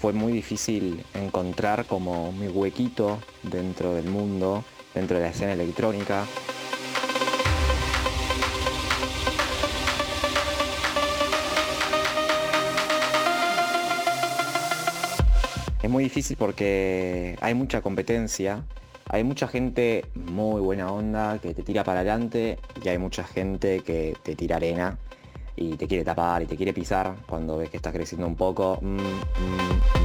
fue 0.00 0.12
muy 0.12 0.32
difícil 0.32 1.04
encontrar 1.14 1.86
como 1.86 2.32
mi 2.32 2.48
huequito 2.48 3.18
dentro 3.42 3.94
del 3.94 4.06
mundo, 4.06 4.64
dentro 4.94 5.16
de 5.16 5.24
la 5.24 5.30
escena 5.30 5.52
electrónica. 5.52 6.24
Es 15.82 15.90
muy 15.90 16.04
difícil 16.04 16.36
porque 16.36 17.36
hay 17.40 17.54
mucha 17.54 17.80
competencia, 17.80 18.64
hay 19.08 19.24
mucha 19.24 19.48
gente 19.48 20.04
muy 20.14 20.60
buena 20.60 20.92
onda 20.92 21.38
que 21.38 21.54
te 21.54 21.62
tira 21.62 21.82
para 21.84 22.00
adelante 22.00 22.58
y 22.82 22.88
hay 22.88 22.98
mucha 22.98 23.24
gente 23.24 23.80
que 23.80 24.16
te 24.22 24.36
tira 24.36 24.56
arena 24.56 24.98
y 25.56 25.76
te 25.76 25.88
quiere 25.88 26.04
tapar 26.04 26.42
y 26.42 26.46
te 26.46 26.56
quiere 26.56 26.72
pisar 26.72 27.16
cuando 27.26 27.58
ves 27.58 27.70
que 27.70 27.78
estás 27.78 27.92
creciendo 27.92 28.26
un 28.26 28.36
poco. 28.36 28.78
Mm, 28.80 28.96
mm, 28.96 29.97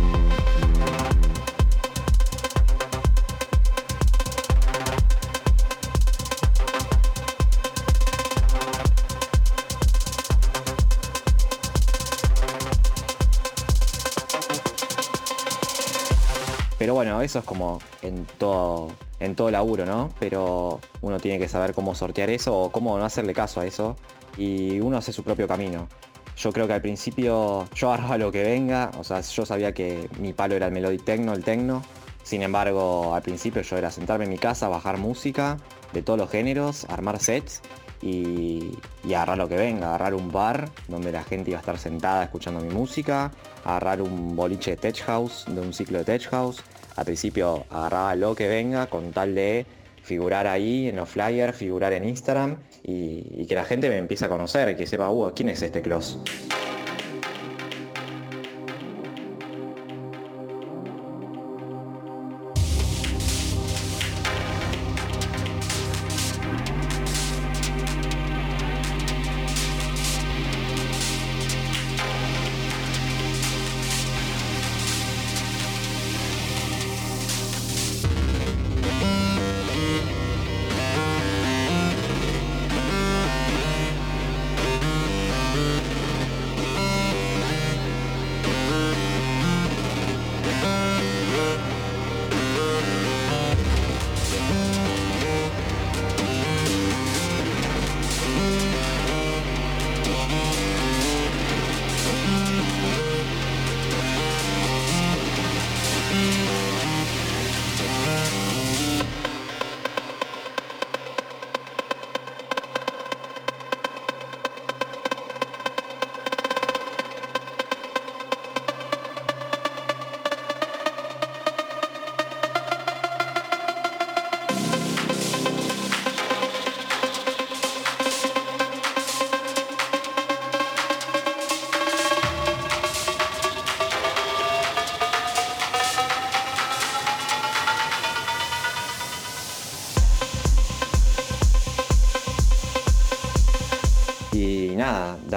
eso 17.24 17.40
es 17.40 17.46
como 17.46 17.80
en 18.02 18.26
todo, 18.38 18.92
en 19.20 19.36
todo 19.36 19.50
laburo, 19.52 19.86
¿no? 19.86 20.10
Pero 20.20 20.80
uno 21.02 21.20
tiene 21.20 21.40
que 21.40 21.48
saber 21.48 21.74
cómo 21.74 21.96
sortear 21.96 22.30
eso 22.30 22.56
o 22.58 22.72
cómo 22.72 22.98
no 22.98 23.06
hacerle 23.06 23.34
caso 23.34 23.62
a 23.62 23.66
eso. 23.66 23.96
Y 24.38 24.80
uno 24.80 24.98
hace 24.98 25.14
su 25.14 25.24
propio 25.24 25.48
camino. 25.48 25.88
Yo 26.36 26.52
creo 26.52 26.68
que 26.68 26.74
al 26.74 26.82
principio 26.82 27.68
yo 27.74 27.88
agarraba 27.92 28.18
lo 28.18 28.32
que 28.32 28.44
venga, 28.44 28.92
o 28.98 29.04
sea, 29.04 29.22
yo 29.22 29.46
sabía 29.46 29.74
que 29.74 30.10
mi 30.20 30.34
palo 30.34 30.56
era 30.56 30.68
el 30.68 30.72
melodic 30.72 31.04
techno, 31.04 31.34
el 31.34 31.44
techno. 31.44 31.84
Sin 32.24 32.42
embargo, 32.42 33.14
al 33.14 33.22
principio 33.22 33.62
yo 33.62 33.78
era 33.78 33.92
sentarme 33.92 34.24
en 34.26 34.32
mi 34.32 34.38
casa, 34.38 34.70
bajar 34.70 34.98
música 34.98 35.58
de 35.92 36.02
todos 36.02 36.18
los 36.18 36.30
géneros, 36.30 36.86
armar 36.86 37.20
sets 37.20 37.62
y, 38.02 38.78
y 39.04 39.14
agarrar 39.14 39.38
lo 39.38 39.50
que 39.50 39.58
venga, 39.58 39.88
agarrar 39.88 40.14
un 40.14 40.32
bar 40.32 40.70
donde 40.88 41.12
la 41.12 41.24
gente 41.24 41.52
iba 41.52 41.60
a 41.60 41.62
estar 41.62 41.78
sentada 41.78 42.24
escuchando 42.24 42.62
mi 42.62 42.74
música, 42.74 43.32
agarrar 43.66 44.02
un 44.02 44.36
boliche 44.36 44.72
de 44.72 44.78
tech 44.78 45.02
house, 45.04 45.46
de 45.48 45.60
un 45.60 45.74
ciclo 45.74 46.00
de 46.00 46.06
tech 46.06 46.30
house. 46.30 46.64
Al 46.96 47.06
principio 47.06 47.66
agarraba 47.70 48.16
lo 48.16 48.36
que 48.36 48.48
venga 48.48 48.88
con 48.88 49.12
tal 49.12 49.36
de 49.36 49.66
figurar 50.04 50.48
ahí 50.48 50.90
en 50.90 50.98
los 50.98 51.10
flyers, 51.10 51.58
figurar 51.58 51.94
en 51.94 52.08
Instagram 52.08 52.58
y, 52.84 53.24
y 53.36 53.46
que 53.48 53.56
la 53.56 53.66
gente 53.66 53.90
me 53.90 53.98
empiece 53.98 54.26
a 54.26 54.30
conocer, 54.30 54.76
que 54.76 54.86
sepa, 54.86 55.10
uh, 55.10 55.32
¿quién 55.34 55.50
es 55.50 55.62
este 55.62 55.82
Clos? 55.82 56.20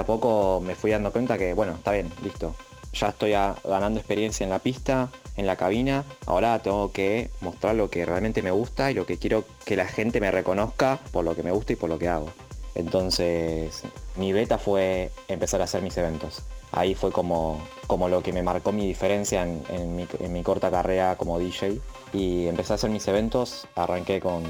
Poco 0.07 0.59
me 0.65 0.73
fui 0.73 0.89
dando 0.89 1.11
cuenta 1.11 1.37
que, 1.37 1.53
bueno, 1.53 1.73
está 1.73 1.91
bien, 1.91 2.11
listo. 2.23 2.55
ya 2.93 3.09
estoy 3.09 3.31
ganando 3.31 3.99
experiencia 3.99 4.43
en 4.43 4.49
la 4.49 4.59
pista, 4.59 5.09
en 5.35 5.45
la 5.45 5.55
cabina, 5.55 6.03
ahora 6.25 6.57
tengo 6.63 6.91
que 6.91 7.29
mostrar 7.41 7.75
lo 7.75 7.91
que 7.91 8.05
realmente 8.05 8.41
me 8.41 8.49
gusta 8.49 8.89
y 8.89 8.95
lo 8.95 9.05
que 9.05 9.17
quiero 9.17 9.43
que 9.65 9.75
la 9.75 9.85
gente 9.85 10.19
me 10.19 10.31
reconozca 10.31 10.99
por 11.11 11.23
lo 11.23 11.35
que 11.35 11.43
me 11.43 11.51
gusta 11.51 11.73
y 11.73 11.75
por 11.75 11.89
lo 11.89 11.99
que 11.99 12.07
hago. 12.07 12.29
Entonces 12.73 13.83
mi 14.15 14.33
beta 14.33 14.57
fue 14.57 15.11
empezar 15.27 15.61
a 15.61 15.65
hacer 15.65 15.81
mis 15.81 15.97
eventos. 15.97 16.41
Ahí 16.71 16.95
fue 16.95 17.11
como, 17.11 17.61
como 17.87 18.09
lo 18.09 18.21
que 18.21 18.33
me 18.33 18.43
marcó 18.43 18.71
mi 18.71 18.87
diferencia 18.87 19.43
en, 19.43 19.95
mi, 19.95 20.07
en 20.19 20.33
mi 20.33 20.43
corta 20.43 20.69
carrera 20.69 21.15
como 21.17 21.39
DJ. 21.39 21.79
Y 22.13 22.47
empecé 22.47 22.73
a 22.73 22.75
hacer 22.75 22.89
mis 22.89 23.07
eventos, 23.07 23.67
arranqué 23.75 24.19
con 24.19 24.43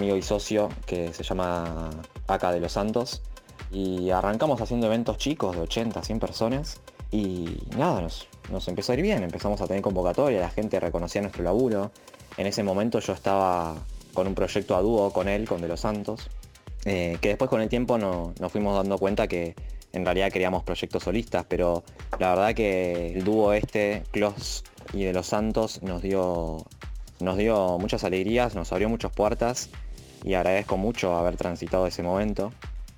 amigo 0.00 0.16
y 0.16 0.22
socio 0.22 0.70
que 0.86 1.12
se 1.12 1.22
llama 1.22 1.90
Aca 2.26 2.52
de 2.52 2.60
los 2.60 2.72
Santos. 2.72 3.20
Y 3.70 4.10
arrancamos 4.10 4.60
haciendo 4.60 4.86
eventos 4.86 5.18
chicos 5.18 5.54
de 5.54 5.62
80, 5.62 6.02
100 6.02 6.18
personas. 6.18 6.80
Y 7.10 7.58
nada, 7.76 8.00
nos, 8.00 8.68
empezó 8.68 8.92
a 8.92 8.94
ir 8.94 9.02
bien, 9.02 9.22
empezamos 9.22 9.60
a 9.60 9.66
tener 9.66 9.82
convocatoria, 9.82 10.40
la 10.40 10.48
gente 10.48 10.80
reconocía 10.80 11.20
nuestro 11.20 11.44
laburo. 11.44 11.90
En 12.38 12.46
ese 12.46 12.62
momento 12.62 12.98
yo 13.00 13.12
estaba 13.12 13.74
con 14.14 14.26
un 14.26 14.34
proyecto 14.34 14.74
a 14.74 14.80
dúo 14.80 15.12
con 15.12 15.28
él, 15.28 15.46
con 15.46 15.60
De 15.60 15.68
los 15.68 15.80
Santos, 15.80 16.30
eh, 16.86 17.18
que 17.20 17.28
después 17.28 17.50
con 17.50 17.60
el 17.60 17.68
tiempo 17.68 17.98
nos 17.98 18.52
fuimos 18.52 18.74
dando 18.76 18.96
cuenta 18.96 19.28
que 19.28 19.54
en 19.92 20.04
realidad 20.04 20.32
queríamos 20.32 20.62
proyectos 20.62 21.02
solistas, 21.02 21.44
pero 21.46 21.84
la 22.18 22.30
verdad 22.30 22.54
que 22.54 23.12
el 23.12 23.24
dúo 23.24 23.52
este, 23.52 24.04
Clos 24.12 24.64
y 24.94 25.04
De 25.04 25.12
los 25.12 25.26
Santos, 25.26 25.82
nos 25.82 26.00
dio 26.00 26.64
nos 27.20 27.36
dio 27.36 27.78
muchas 27.78 28.04
alegrías, 28.04 28.54
nos 28.54 28.72
abrió 28.72 28.88
muchas 28.88 29.12
puertas 29.12 29.68
y 30.24 30.34
agradezco 30.34 30.76
mucho 30.76 31.16
haber 31.16 31.36
transitado 31.36 31.86
ese 31.86 32.02
momento. 32.02 32.52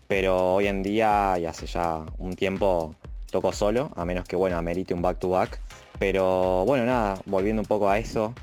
Pero 0.09 0.55
hoy 0.55 0.67
en 0.67 0.83
día 0.83 1.37
y 1.39 1.47
hace 1.47 1.67
ya 1.67 2.05
un 2.19 2.35
tiempo 2.35 2.95
toco 3.31 3.53
solo, 3.53 3.91
a 3.97 4.05
menos 4.05 4.27
que 4.27 4.37
bueno, 4.37 4.57
amerite 4.59 4.95
un 4.95 5.03
back 5.03 5.19
to 5.19 5.31
back. 5.31 5.59
Pero 5.99 6.65
bueno, 6.67 6.85
nada, 6.85 7.19
volviendo 7.27 7.63
un 7.63 7.67
poco 7.67 7.89
a 7.89 7.99
eso, 7.99 8.35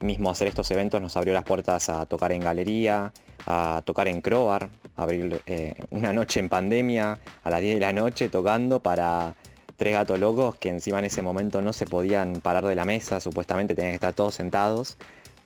mismo 0.00 0.30
hacer 0.30 0.48
estos 0.48 0.70
eventos 0.70 1.02
nos 1.02 1.16
abrió 1.16 1.34
las 1.34 1.44
puertas 1.44 1.88
a 1.88 2.06
tocar 2.06 2.32
en 2.32 2.40
galería, 2.40 3.12
a 3.46 3.82
tocar 3.84 4.08
en 4.08 4.20
Crobar, 4.20 4.68
abrir 4.96 5.42
eh, 5.46 5.74
una 5.90 6.12
noche 6.12 6.40
en 6.40 6.48
pandemia 6.48 7.18
a 7.42 7.50
las 7.50 7.60
10 7.60 7.74
de 7.74 7.80
la 7.80 7.92
noche 7.92 8.28
tocando 8.28 8.80
para 8.80 9.34
tres 9.76 9.92
gatos 9.92 10.18
locos 10.18 10.56
que 10.56 10.70
encima 10.70 10.98
en 10.98 11.04
ese 11.04 11.22
momento 11.22 11.60
no 11.62 11.72
se 11.72 11.86
podían 11.86 12.40
parar 12.40 12.64
de 12.66 12.74
la 12.74 12.84
mesa, 12.84 13.20
supuestamente 13.20 13.74
tenían 13.74 13.92
que 13.92 13.96
estar 13.96 14.12
todos 14.12 14.34
sentados 14.34 14.96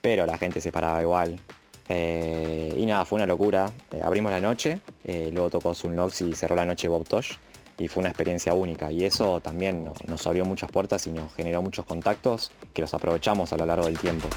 pero 0.03 0.25
la 0.25 0.37
gente 0.37 0.59
se 0.59 0.73
paraba 0.73 1.01
igual. 1.01 1.39
Eh, 1.89 2.73
y 2.77 2.85
nada, 2.85 3.05
fue 3.05 3.17
una 3.17 3.25
locura. 3.25 3.71
Eh, 3.91 4.01
abrimos 4.03 4.31
la 4.31 4.39
noche, 4.39 4.79
eh, 5.03 5.29
luego 5.31 5.49
tocó 5.49 5.73
Sunlox 5.73 6.21
y 6.21 6.33
cerró 6.33 6.55
la 6.55 6.65
noche 6.65 6.87
Bob 6.87 7.07
Tosh. 7.07 7.33
Y 7.77 7.87
fue 7.87 8.01
una 8.01 8.09
experiencia 8.09 8.53
única. 8.53 8.91
Y 8.91 9.03
eso 9.03 9.41
también 9.41 9.89
nos 10.07 10.27
abrió 10.27 10.45
muchas 10.45 10.71
puertas 10.71 11.07
y 11.07 11.11
nos 11.11 11.33
generó 11.33 11.61
muchos 11.61 11.85
contactos 11.85 12.51
que 12.73 12.81
los 12.81 12.93
aprovechamos 12.93 13.51
a 13.51 13.57
lo 13.57 13.65
largo 13.65 13.85
del 13.85 13.97
tiempo. 13.97 14.27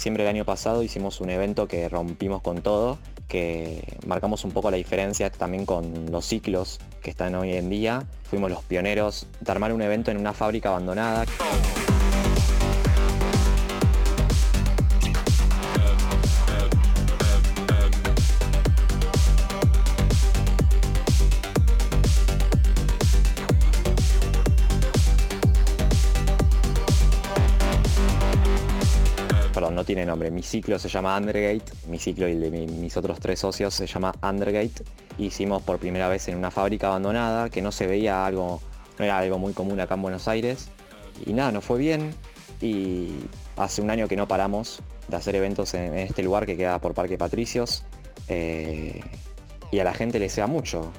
Diciembre 0.00 0.24
del 0.24 0.34
año 0.34 0.46
pasado 0.46 0.82
hicimos 0.82 1.20
un 1.20 1.28
evento 1.28 1.68
que 1.68 1.86
rompimos 1.90 2.40
con 2.40 2.62
todo, 2.62 2.96
que 3.28 3.84
marcamos 4.06 4.46
un 4.46 4.50
poco 4.50 4.70
la 4.70 4.78
diferencia 4.78 5.28
también 5.28 5.66
con 5.66 6.10
los 6.10 6.24
ciclos 6.24 6.80
que 7.02 7.10
están 7.10 7.34
hoy 7.34 7.52
en 7.52 7.68
día. 7.68 8.04
Fuimos 8.22 8.50
los 8.50 8.62
pioneros 8.62 9.26
de 9.40 9.52
armar 9.52 9.74
un 9.74 9.82
evento 9.82 10.10
en 10.10 10.16
una 10.16 10.32
fábrica 10.32 10.70
abandonada. 10.70 11.26
Nombre. 30.10 30.30
Mi 30.30 30.42
ciclo 30.42 30.78
se 30.78 30.88
llama 30.88 31.16
Undergate, 31.16 31.72
mi 31.86 31.98
ciclo 31.98 32.28
y 32.28 32.32
el 32.32 32.40
de 32.40 32.50
mis 32.50 32.96
otros 32.96 33.20
tres 33.20 33.38
socios 33.38 33.74
se 33.74 33.86
llama 33.86 34.12
Undergate. 34.22 34.82
Hicimos 35.18 35.62
por 35.62 35.78
primera 35.78 36.08
vez 36.08 36.26
en 36.28 36.36
una 36.36 36.50
fábrica 36.50 36.88
abandonada 36.88 37.48
que 37.48 37.62
no 37.62 37.70
se 37.70 37.86
veía 37.86 38.26
algo, 38.26 38.60
no 38.98 39.04
era 39.04 39.18
algo 39.18 39.38
muy 39.38 39.52
común 39.52 39.78
acá 39.78 39.94
en 39.94 40.02
Buenos 40.02 40.26
Aires. 40.26 40.68
Y 41.24 41.32
nada, 41.32 41.52
nos 41.52 41.64
fue 41.64 41.78
bien 41.78 42.12
y 42.60 43.08
hace 43.56 43.82
un 43.82 43.90
año 43.90 44.08
que 44.08 44.16
no 44.16 44.26
paramos 44.26 44.82
de 45.06 45.16
hacer 45.16 45.36
eventos 45.36 45.74
en, 45.74 45.96
este 45.96 46.22
lugar 46.22 46.44
que 46.44 46.56
queda 46.56 46.80
por 46.80 46.92
Parque 46.92 47.16
Patricios. 47.16 47.84
Eh, 48.28 49.00
y 49.70 49.78
a 49.78 49.84
la 49.84 49.94
gente 49.94 50.18
le 50.18 50.28
sea 50.28 50.48
mucho 50.48 50.92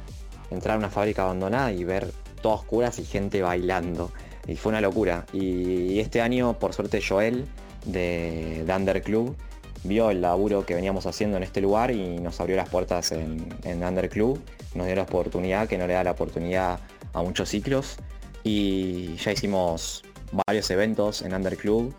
entrar 0.52 0.76
a 0.76 0.80
una 0.80 0.90
fábrica 0.90 1.24
abandonada 1.24 1.74
y 1.74 1.84
ver 1.84 2.12
todas 2.42 2.62
oscuras 2.62 2.98
y 3.00 3.04
gente 3.04 3.42
bailando. 3.42 4.12
Y 4.48 4.56
fue 4.56 4.72
una 4.72 4.82
locura. 4.82 5.26
Y 5.34 6.00
este 6.00 6.22
año, 6.22 6.58
por 6.58 6.74
suerte, 6.74 7.02
Joel, 7.06 7.46
de, 7.86 8.64
de 8.66 8.74
Under 8.74 9.02
Club 9.02 9.36
vio 9.84 10.12
el 10.12 10.22
laburo 10.22 10.66
que 10.66 10.76
veníamos 10.76 11.06
haciendo 11.06 11.38
en 11.38 11.44
este 11.44 11.62
lugar 11.62 11.92
y 11.92 12.20
nos 12.20 12.40
abrió 12.40 12.56
las 12.56 12.70
puertas 12.70 13.12
en, 13.12 13.48
en 13.64 13.84
Under 13.84 14.10
Club, 14.10 14.42
nos 14.76 14.86
dio 14.86 14.96
la 14.96 15.04
oportunidad 15.04 15.68
que 15.68 15.78
no 15.78 15.88
le 15.88 15.94
da 15.94 16.04
la 16.04 16.12
oportunidad 16.12 16.80
a 17.14 17.22
muchos 17.22 17.50
ciclos. 17.50 17.98
Y 18.44 19.16
ya 19.18 19.32
hicimos 19.32 20.04
varios 20.48 20.70
eventos 20.72 21.22
en 21.22 21.34
Under 21.34 21.58
Club, 21.58 21.94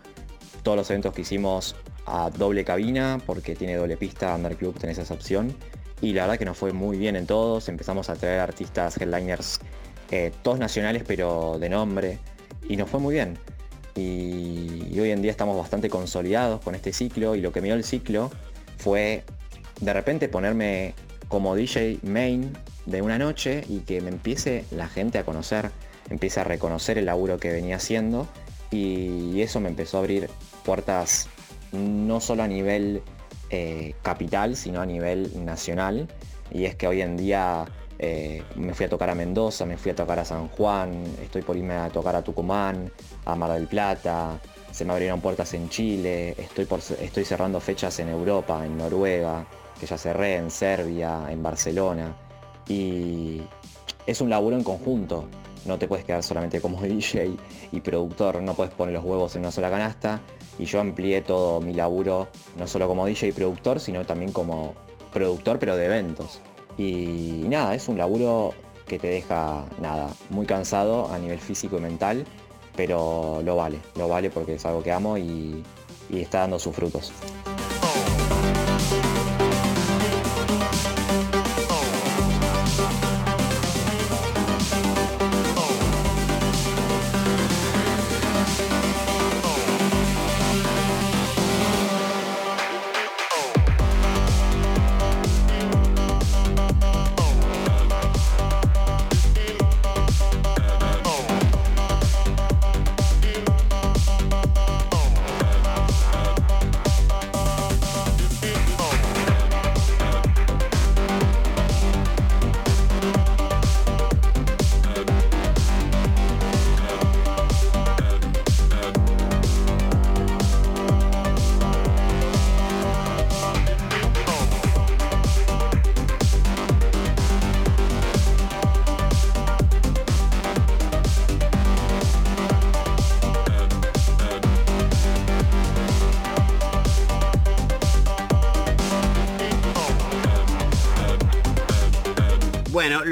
todos 0.61 0.77
los 0.77 0.89
eventos 0.89 1.13
que 1.13 1.21
hicimos 1.21 1.75
a 2.05 2.29
doble 2.29 2.65
cabina 2.65 3.19
porque 3.25 3.55
tiene 3.55 3.75
doble 3.75 3.97
pista 3.97 4.35
Under 4.35 4.55
Club, 4.55 4.77
tenés 4.79 4.97
esa 4.97 5.13
opción. 5.13 5.55
Y 6.01 6.13
la 6.13 6.23
verdad 6.23 6.37
que 6.37 6.45
nos 6.45 6.57
fue 6.57 6.73
muy 6.73 6.97
bien 6.97 7.15
en 7.15 7.25
todos, 7.25 7.69
empezamos 7.69 8.09
a 8.09 8.15
traer 8.15 8.41
artistas 8.41 8.97
headliners 8.97 9.59
eh, 10.11 10.31
todos 10.41 10.59
nacionales 10.59 11.03
pero 11.05 11.57
de 11.59 11.69
nombre. 11.69 12.19
Y 12.67 12.77
nos 12.77 12.89
fue 12.89 12.99
muy 12.99 13.15
bien 13.15 13.37
y, 13.95 14.99
hoy 14.99 15.11
en 15.11 15.21
día 15.21 15.31
estamos 15.31 15.57
bastante 15.57 15.89
consolidados 15.89 16.61
con 16.61 16.75
este 16.75 16.93
ciclo 16.93 17.35
y 17.35 17.41
lo 17.41 17.51
que 17.51 17.61
me 17.61 17.67
dio 17.67 17.75
el 17.75 17.83
ciclo 17.83 18.31
fue 18.77 19.23
de 19.81 19.93
repente 19.93 20.29
ponerme 20.29 20.93
como 21.27 21.55
DJ 21.55 21.99
main 22.03 22.53
de 22.85 23.01
una 23.01 23.17
noche 23.17 23.63
y 23.67 23.79
que 23.79 24.01
me 24.01 24.09
empiece 24.09 24.65
la 24.71 24.87
gente 24.87 25.17
a 25.17 25.23
conocer, 25.23 25.71
empiece 26.09 26.39
a 26.39 26.43
reconocer 26.43 26.97
el 26.97 27.05
laburo 27.05 27.37
que 27.37 27.51
venía 27.51 27.77
haciendo 27.77 28.27
y 28.71 29.41
eso 29.41 29.59
me 29.59 29.69
empezó 29.69 29.97
a 29.97 29.99
abrir 30.01 30.29
puertas 30.63 31.27
no 31.71 32.19
solo 32.19 32.43
a 32.43 32.47
nivel 32.47 33.01
eh, 33.49 33.93
capital, 34.01 34.55
sino 34.55 34.81
a 34.81 34.85
nivel 34.85 35.45
nacional. 35.45 36.07
y 36.51 36.65
es 36.65 36.75
que 36.75 36.87
hoy 36.87 37.01
en 37.01 37.17
día 37.17 37.65
eh, 38.05 38.43
me 38.55 38.73
fui 38.73 38.85
a 38.85 38.89
tocar 38.89 39.09
a 39.09 39.15
Mendoza, 39.15 39.65
me 39.65 39.77
fui 39.77 39.91
a 39.91 39.95
tocar 39.95 40.19
a 40.19 40.25
San 40.25 40.49
Juan, 40.49 41.05
estoy 41.21 41.41
por 41.41 41.55
irme 41.55 41.75
a 41.75 41.89
tocar 41.89 42.13
a 42.17 42.21
Tucumán, 42.21 42.91
a 43.23 43.33
Mar 43.33 43.53
del 43.53 43.67
Plata, 43.67 44.41
se 44.71 44.83
me 44.83 44.91
abrieron 44.91 45.21
puertas 45.21 45.53
en 45.53 45.69
Chile, 45.69 46.35
estoy, 46.37 46.65
por, 46.65 46.79
estoy 46.79 47.23
cerrando 47.23 47.61
fechas 47.61 47.97
en 47.99 48.09
Europa, 48.09 48.65
en 48.65 48.77
Noruega, 48.77 49.45
que 49.79 49.85
ya 49.85 49.97
cerré, 49.97 50.35
en 50.35 50.51
Serbia, 50.51 51.27
en 51.29 51.41
Barcelona. 51.41 52.13
Y 52.67 53.41
es 54.05 54.19
un 54.19 54.29
laburo 54.29 54.57
en 54.57 54.63
conjunto, 54.65 55.29
no 55.65 55.79
te 55.79 55.87
puedes 55.87 56.03
quedar 56.03 56.23
solamente 56.23 56.59
como 56.59 56.81
DJ 56.81 57.37
y 57.71 57.79
productor, 57.79 58.41
no 58.41 58.53
puedes 58.53 58.73
poner 58.73 58.95
los 58.95 59.05
huevos 59.05 59.33
en 59.35 59.43
una 59.43 59.51
sola 59.51 59.69
canasta. 59.69 60.19
Y 60.59 60.65
yo 60.65 60.81
amplié 60.81 61.21
todo 61.21 61.61
mi 61.61 61.73
laburo, 61.73 62.27
no 62.57 62.67
solo 62.67 62.89
como 62.89 63.05
DJ 63.05 63.29
y 63.29 63.31
productor, 63.31 63.79
sino 63.79 64.05
también 64.05 64.33
como 64.33 64.73
productor, 65.13 65.57
pero 65.57 65.77
de 65.77 65.85
eventos. 65.85 66.41
Y 66.77 67.45
nada, 67.47 67.75
es 67.75 67.87
un 67.87 67.97
laburo 67.97 68.53
que 68.87 68.99
te 68.99 69.07
deja, 69.07 69.65
nada, 69.79 70.09
muy 70.29 70.45
cansado 70.45 71.09
a 71.11 71.17
nivel 71.17 71.39
físico 71.39 71.77
y 71.77 71.81
mental, 71.81 72.25
pero 72.75 73.41
lo 73.43 73.55
vale, 73.55 73.79
lo 73.95 74.07
vale 74.07 74.29
porque 74.29 74.55
es 74.55 74.65
algo 74.65 74.83
que 74.83 74.91
amo 74.91 75.17
y, 75.17 75.63
está 76.11 76.41
dando 76.41 76.59
sus 76.59 76.75
frutos. 76.75 77.11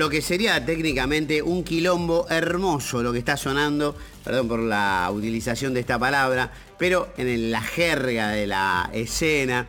Lo 0.02 0.10
que 0.10 0.24
sería 0.24 0.66
técnicamente 0.66 1.44
un 1.44 1.64
quilombo 1.64 2.26
hermoso 2.28 3.04
lo 3.04 3.14
que 3.14 3.20
está 3.20 3.38
sonando, 3.38 3.96
perdón 4.24 4.48
por 4.48 4.60
la 4.60 5.08
utilización 5.14 5.76
de 5.76 5.82
esta 5.82 6.00
palabra, 6.00 6.52
pero 6.80 7.14
en 7.18 7.52
la 7.52 7.62
jerga 7.62 8.30
de 8.30 8.48
la 8.48 8.90
escena 8.94 9.68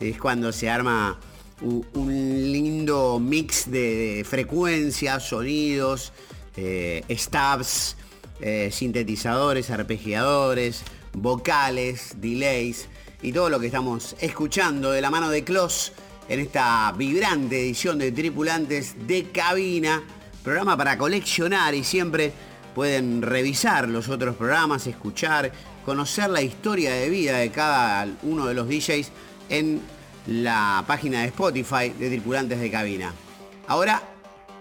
es 0.00 0.18
cuando 0.18 0.52
se 0.52 0.70
arma 0.70 1.20
un, 1.60 2.50
lindo 2.50 3.20
mix 3.20 3.70
de, 3.70 4.24
frecuencias, 4.26 5.28
sonidos, 5.28 6.14
eh, 6.56 7.04
stabs, 7.10 7.98
eh, 8.40 8.70
sintetizadores, 8.72 9.68
arpegiadores, 9.68 10.82
vocales, 11.12 12.14
delays 12.22 12.88
y 13.20 13.32
todo 13.32 13.50
lo 13.50 13.60
que 13.60 13.66
estamos 13.66 14.16
escuchando 14.18 14.92
de 14.92 15.02
la 15.02 15.10
mano 15.10 15.28
de 15.28 15.44
Kloss 15.44 15.92
en 16.28 16.40
esta 16.40 16.92
vibrante 16.92 17.60
edición 17.60 17.98
de 17.98 18.12
Tripulantes 18.12 19.06
de 19.06 19.30
Cabina, 19.30 20.02
programa 20.42 20.76
para 20.76 20.96
coleccionar 20.96 21.74
y 21.74 21.84
siempre 21.84 22.32
pueden 22.74 23.22
revisar 23.22 23.88
los 23.88 24.08
otros 24.08 24.36
programas, 24.36 24.86
escuchar, 24.86 25.52
conocer 25.84 26.30
la 26.30 26.42
historia 26.42 26.92
de 26.92 27.08
vida 27.08 27.38
de 27.38 27.50
cada 27.50 28.08
uno 28.22 28.46
de 28.46 28.54
los 28.54 28.68
DJs 28.68 29.10
en 29.50 29.80
la 30.26 30.82
página 30.86 31.20
de 31.20 31.26
Spotify 31.26 31.90
de 31.98 32.08
Tripulantes 32.08 32.58
de 32.60 32.70
Cabina. 32.70 33.12
Ahora, 33.66 34.02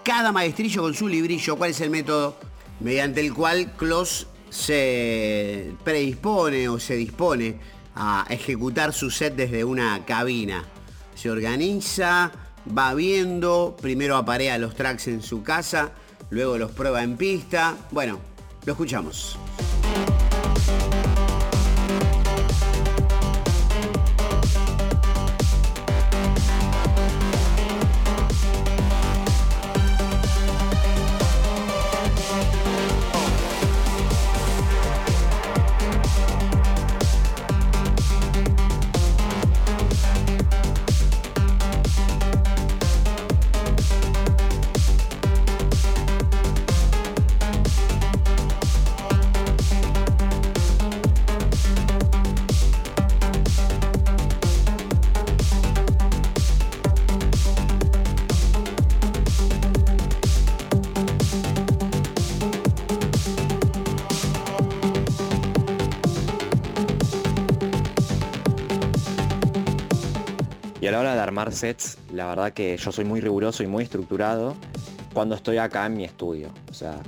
cada 0.03 0.31
maestrillo 0.31 0.81
con 0.81 0.93
su 0.93 1.07
librillo, 1.07 1.55
¿cuál 1.55 1.71
es 1.71 1.81
el 1.81 1.89
método 1.89 2.37
mediante 2.81 3.21
el 3.21 3.33
cual 3.33 3.71
Klaus 3.77 4.27
se 4.49 5.71
predispone 5.83 6.67
o 6.67 6.79
se 6.79 6.95
dispone 6.95 7.55
a 7.95 8.25
ejecutar 8.29 8.93
su 8.93 9.09
set 9.09 9.35
desde 9.35 9.63
una 9.63 10.03
cabina? 10.05 10.65
Se 11.23 11.31
organiza, 11.31 12.33
va 12.77 12.93
viendo, 12.93 13.77
primero 13.81 14.17
aparea 14.17 14.57
los 14.57 14.75
tracks 14.75 15.07
en 15.07 15.21
su 15.21 15.41
casa, 15.41 15.91
luego 16.29 16.57
los 16.57 16.71
prueba 16.71 17.01
en 17.01 17.15
pista. 17.15 17.77
Bueno, 17.91 18.19
lo 18.65 18.73
escuchamos. 18.73 19.37
Armar 71.33 71.51
sets, 71.51 71.97
la 72.13 72.27
verdad 72.27 72.53
que 72.53 72.77
yo 72.77 72.91
soy 72.91 73.05
muy 73.05 73.19
riguroso 73.19 73.63
y 73.63 73.67
muy 73.67 73.85
estructurado 73.85 74.55
cuando 75.13 75.33
estoy 75.33 75.57
acá 75.57 75.87
en 75.87 75.97
mi 75.97 76.03
estudio. 76.03 76.49
O 76.69 76.73
sea, 76.75 76.99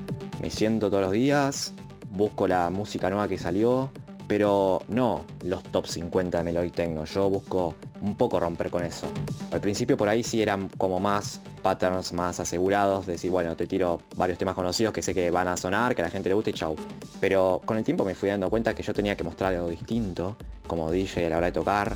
me 0.41 0.49
siento 0.49 0.89
todos 0.89 1.03
los 1.03 1.11
días, 1.11 1.73
busco 2.09 2.47
la 2.47 2.71
música 2.71 3.07
nueva 3.11 3.27
que 3.27 3.37
salió, 3.37 3.91
pero 4.27 4.81
no 4.87 5.25
los 5.43 5.61
top 5.65 5.85
50 5.85 6.39
de 6.39 6.43
Melody 6.43 6.71
tengo. 6.71 7.05
Yo 7.05 7.29
busco 7.29 7.75
un 8.01 8.15
poco 8.15 8.39
romper 8.39 8.71
con 8.71 8.83
eso. 8.83 9.05
Al 9.51 9.61
principio 9.61 9.95
por 9.95 10.09
ahí 10.09 10.23
sí 10.23 10.41
eran 10.41 10.69
como 10.69 10.99
más 10.99 11.39
patterns 11.61 12.11
más 12.11 12.39
asegurados, 12.39 13.05
decir, 13.05 13.29
bueno, 13.29 13.55
te 13.55 13.67
tiro 13.67 14.01
varios 14.15 14.39
temas 14.39 14.55
conocidos 14.55 14.91
que 14.91 15.03
sé 15.03 15.13
que 15.13 15.29
van 15.29 15.47
a 15.47 15.55
sonar, 15.55 15.93
que 15.93 16.01
a 16.01 16.05
la 16.05 16.11
gente 16.11 16.29
le 16.29 16.35
guste 16.35 16.49
y 16.49 16.53
chau. 16.53 16.75
Pero 17.19 17.61
con 17.63 17.77
el 17.77 17.83
tiempo 17.83 18.03
me 18.03 18.15
fui 18.15 18.29
dando 18.29 18.49
cuenta 18.49 18.73
que 18.73 18.81
yo 18.81 18.91
tenía 18.91 19.15
que 19.15 19.23
mostrar 19.23 19.53
algo 19.53 19.69
distinto, 19.69 20.35
como 20.65 20.89
DJ 20.89 21.27
a 21.27 21.29
la 21.29 21.37
hora 21.37 21.45
de 21.47 21.51
tocar, 21.51 21.95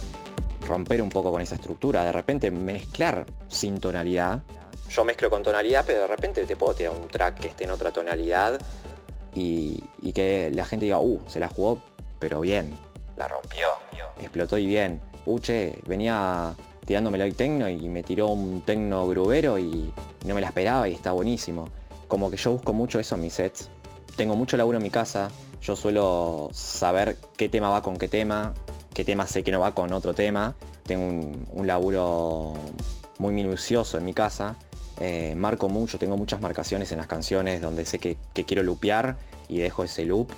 romper 0.70 1.02
un 1.02 1.10
poco 1.10 1.32
con 1.32 1.42
esa 1.42 1.56
estructura, 1.56 2.06
de 2.06 2.12
repente 2.12 2.52
mezclar 2.52 3.26
sin 3.50 3.80
tonalidad. 3.80 4.44
Yo 4.90 5.04
mezclo 5.04 5.30
con 5.30 5.44
tonalidad, 5.44 5.84
pero 5.86 6.02
de 6.02 6.08
repente 6.08 6.46
te 6.46 6.56
puedo 6.56 6.74
tirar 6.74 6.94
un 6.94 7.08
track 7.08 7.40
que 7.40 7.48
esté 7.50 7.66
en 7.66 7.72
otra 7.72 7.92
tonalidad 7.92 8.60
y, 9.36 9.84
que 10.14 10.52
la 10.54 10.66
gente 10.66 10.86
diga, 10.86 11.00
uh, 11.00 11.20
se 11.28 11.40
la 11.40 11.48
jugó, 11.48 11.82
pero 12.20 12.42
bien. 12.42 12.78
La 13.18 13.28
rompió, 13.28 13.68
explotó 14.22 14.58
y 14.58 14.66
bien. 14.66 15.02
Uche, 15.26 15.78
venía 15.86 16.56
tirándome 16.86 17.22
el 17.24 17.36
tecno 17.36 17.68
y 17.68 17.90
me 17.90 18.02
tiró 18.04 18.28
un 18.28 18.62
tecno 18.62 19.08
grubero 19.08 19.60
y 19.60 19.94
no 20.26 20.36
me 20.36 20.42
la 20.42 20.48
esperaba 20.48 20.88
y 20.88 20.94
está 20.94 21.12
buenísimo. 21.12 21.70
Como 22.08 22.32
que 22.32 22.38
yo 22.38 22.52
busco 22.52 22.74
mucho 22.74 23.00
eso 23.00 23.16
en 23.16 23.22
mis 23.22 23.34
sets. 23.34 23.70
Tengo 24.16 24.36
mucho 24.36 24.58
laburo 24.58 24.78
en 24.78 24.84
mi 24.84 24.90
casa, 24.90 25.30
yo 25.62 25.76
suelo 25.76 26.50
saber 26.52 27.18
qué 27.38 27.48
tema 27.50 27.70
va 27.70 27.82
con 27.82 27.98
qué 27.98 28.08
tema, 28.08 28.54
qué 28.94 29.04
tema 29.04 29.28
sé 29.28 29.44
que 29.44 29.52
no 29.52 29.60
va 29.60 29.74
con 29.74 29.94
otro 29.94 30.14
tema. 30.14 30.56
Tengo 30.86 31.32
un, 31.52 31.68
laburo 31.68 32.54
muy 33.18 33.34
minucioso 33.34 33.98
en 33.98 34.06
mi 34.06 34.14
casa. 34.14 34.56
Eh, 35.00 35.34
marco 35.36 35.70
mucho, 35.70 35.98
tengo 35.98 36.18
muchas 36.18 36.42
marcaciones 36.42 36.92
en 36.92 36.98
las 36.98 37.08
canciones 37.08 37.62
donde 37.62 37.86
sé 37.86 38.00
que, 38.00 38.18
quiero 38.34 38.64
lupear 38.64 39.18
y 39.48 39.60
dejo 39.60 39.84
ese 39.84 40.06
loop. 40.06 40.32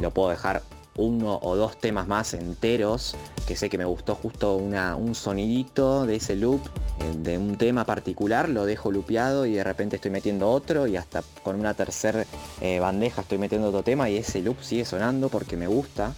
Lo 0.00 0.10
puedo 0.10 0.30
dejar 0.30 0.62
uno 0.96 1.38
o 1.42 1.56
dos 1.56 1.78
temas 1.78 2.06
más 2.06 2.34
enteros 2.34 3.16
que 3.46 3.54
sé 3.54 3.68
que 3.68 3.78
me 3.78 3.84
gustó 3.84 4.14
justo 4.14 4.56
una, 4.56 4.96
un 4.96 5.14
sonidito 5.14 6.04
de 6.04 6.16
ese 6.16 6.34
loop 6.34 6.60
eh, 6.98 7.12
de 7.16 7.38
un 7.38 7.56
tema 7.56 7.84
particular, 7.84 8.48
lo 8.48 8.64
dejo 8.66 8.90
lupeado 8.90 9.46
y 9.46 9.52
de 9.52 9.64
repente 9.64 9.96
estoy 9.96 10.10
metiendo 10.10 10.50
otro 10.50 10.86
y 10.86 10.96
hasta 10.96 11.22
con 11.42 11.58
una 11.60 11.74
tercera 11.74 12.24
eh, 12.60 12.80
bandeja 12.80 13.22
estoy 13.22 13.38
metiendo 13.38 13.68
otro 13.68 13.82
tema 13.82 14.10
y 14.10 14.16
ese 14.16 14.40
loop 14.40 14.60
sigue 14.62 14.84
sonando 14.84 15.28
porque 15.28 15.56
me 15.56 15.66
gusta. 15.68 16.14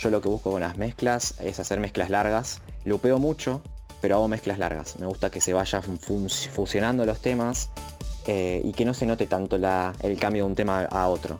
Yo 0.00 0.08
lo 0.08 0.22
que 0.22 0.30
busco 0.30 0.50
con 0.50 0.62
las 0.62 0.78
mezclas 0.78 1.34
es 1.40 1.60
hacer 1.60 1.78
mezclas 1.78 2.08
largas. 2.08 2.62
Lupeo 2.86 3.18
mucho, 3.18 3.60
pero 4.00 4.14
hago 4.14 4.28
mezclas 4.28 4.58
largas. 4.58 4.98
Me 4.98 5.04
gusta 5.04 5.30
que 5.30 5.42
se 5.42 5.52
vayan 5.52 5.82
fusionando 5.82 7.04
los 7.04 7.20
temas 7.20 7.68
eh, 8.26 8.62
y 8.64 8.72
que 8.72 8.86
no 8.86 8.94
se 8.94 9.04
note 9.04 9.26
tanto 9.26 9.56
el 9.56 10.18
cambio 10.18 10.44
de 10.44 10.48
un 10.48 10.54
tema 10.54 10.84
a 10.84 11.08
otro. 11.08 11.36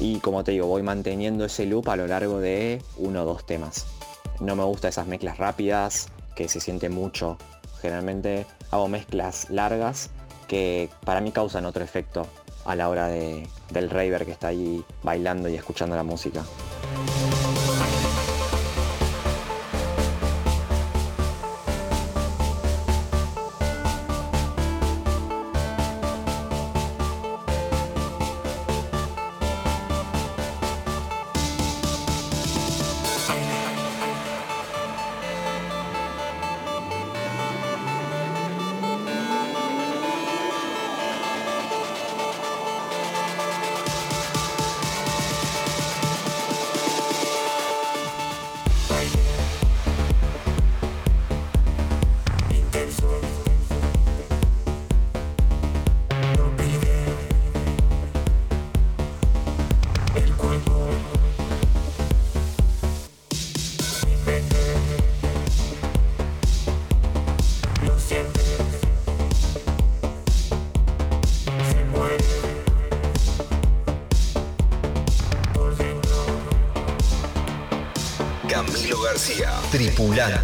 Y 0.00 0.18
como 0.18 0.42
te 0.42 0.50
digo, 0.50 0.66
voy 0.66 0.82
manteniendo 0.82 1.44
ese 1.44 1.64
loop 1.64 1.88
a 1.90 1.96
lo 1.96 2.08
largo 2.08 2.40
de 2.40 2.82
uno 2.96 3.22
o 3.22 3.24
dos 3.24 3.46
temas. 3.46 3.86
No 4.40 4.56
me 4.56 4.64
gusta 4.64 4.88
esas 4.88 5.06
mezclas 5.06 5.38
rápidas, 5.38 6.08
que 6.34 6.48
se 6.48 6.58
siente 6.58 6.88
mucho. 6.88 7.38
Generalmente 7.80 8.46
hago 8.72 8.88
mezclas 8.88 9.48
largas 9.48 10.10
que 10.48 10.90
para 11.04 11.20
mí 11.20 11.30
causan 11.30 11.66
otro 11.66 11.84
efecto 11.84 12.26
a 12.64 12.74
la 12.74 12.88
hora 12.88 13.06
de, 13.06 13.48
del 13.70 13.90
raver 13.90 14.24
que 14.24 14.32
está 14.32 14.48
ahí 14.48 14.84
bailando 15.04 15.48
y 15.48 15.54
escuchando 15.54 15.94
la 15.94 16.02
música. 16.02 16.42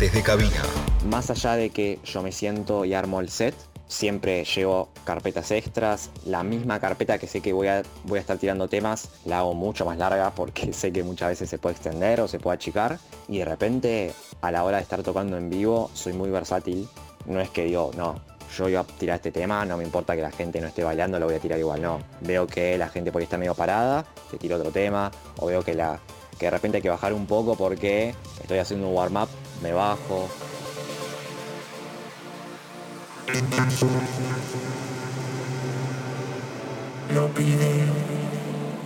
Tripulantes 0.08 0.12
de 0.12 0.22
cabina. 0.22 0.62
Más 1.10 1.30
allá 1.30 1.54
de 1.54 1.70
que 1.70 1.98
yo 2.04 2.22
me 2.22 2.32
siento 2.32 2.84
y 2.84 2.94
armo 2.94 3.20
el 3.20 3.28
set, 3.28 3.54
siempre 3.88 4.44
llevo 4.44 4.88
carpetas 5.04 5.50
extras. 5.50 6.10
La 6.24 6.42
misma 6.42 6.80
carpeta 6.80 7.18
que 7.18 7.26
sé 7.26 7.40
que 7.40 7.52
voy 7.52 7.68
a, 7.68 7.82
voy 8.04 8.18
a 8.18 8.20
estar 8.20 8.38
tirando 8.38 8.68
temas, 8.68 9.08
la 9.24 9.38
hago 9.38 9.54
mucho 9.54 9.84
más 9.84 9.98
larga 9.98 10.30
porque 10.34 10.72
sé 10.72 10.92
que 10.92 11.02
muchas 11.02 11.30
veces 11.30 11.50
se 11.50 11.58
puede 11.58 11.74
extender 11.74 12.20
o 12.20 12.28
se 12.28 12.38
puede 12.38 12.56
achicar. 12.56 12.98
Y 13.28 13.38
de 13.38 13.44
repente, 13.44 14.12
a 14.40 14.50
la 14.50 14.64
hora 14.64 14.78
de 14.78 14.82
estar 14.82 15.02
tocando 15.02 15.36
en 15.36 15.50
vivo, 15.50 15.90
soy 15.94 16.12
muy 16.12 16.30
versátil. 16.30 16.88
No 17.26 17.40
es 17.40 17.50
que 17.50 17.64
digo, 17.64 17.90
no, 17.96 18.20
yo 18.56 18.68
iba 18.68 18.80
a 18.80 18.84
tirar 18.84 19.16
este 19.16 19.32
tema, 19.32 19.64
no 19.66 19.76
me 19.76 19.84
importa 19.84 20.16
que 20.16 20.22
la 20.22 20.30
gente 20.30 20.60
no 20.60 20.68
esté 20.68 20.84
bailando, 20.84 21.18
lo 21.18 21.26
voy 21.26 21.34
a 21.34 21.40
tirar 21.40 21.58
igual, 21.58 21.82
no. 21.82 22.00
Veo 22.20 22.46
que 22.46 22.78
la 22.78 22.88
gente 22.88 23.12
por 23.12 23.20
ahí 23.20 23.24
está 23.24 23.36
medio 23.36 23.54
parada, 23.54 24.06
te 24.30 24.38
tiro 24.38 24.56
otro 24.56 24.70
tema, 24.70 25.10
o 25.38 25.46
veo 25.46 25.62
que 25.62 25.74
la, 25.74 26.00
que 26.38 26.46
de 26.46 26.50
repente 26.50 26.76
hay 26.78 26.82
que 26.82 26.88
bajar 26.88 27.12
un 27.12 27.26
poco 27.26 27.56
porque 27.56 28.14
estoy 28.40 28.58
haciendo 28.58 28.88
un 28.88 28.94
warm-up, 28.94 29.28
me 29.60 29.72
bajo. 29.72 30.28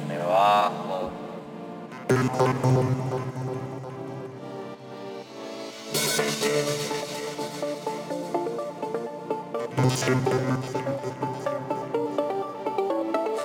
Me 0.08 0.18
bajo. 0.18 1.10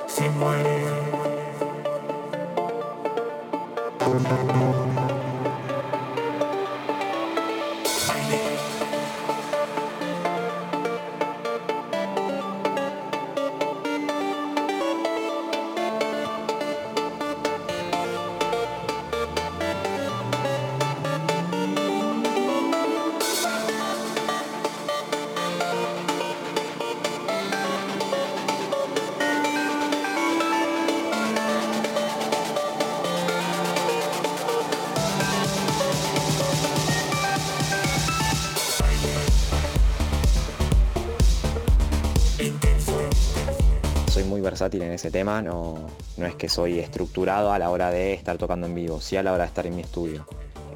Se 0.07 0.29
muere. 0.31 0.66
Thank 4.29 4.61
you. 4.61 4.66
Versátil 44.67 44.81
en 44.81 44.91
ese 44.93 45.11
tema, 45.11 45.41
no, 45.41 45.75
no 46.17 46.25
es 46.25 46.35
que 46.35 46.49
soy 46.49 46.79
estructurado 46.79 47.51
a 47.51 47.59
la 47.59 47.69
hora 47.69 47.89
de 47.89 48.13
estar 48.13 48.37
tocando 48.37 48.67
en 48.67 48.75
vivo, 48.75 48.99
sí 48.99 49.15
a 49.15 49.23
la 49.23 49.31
hora 49.31 49.43
de 49.43 49.47
estar 49.47 49.65
en 49.65 49.75
mi 49.75 49.81
estudio. 49.81 50.27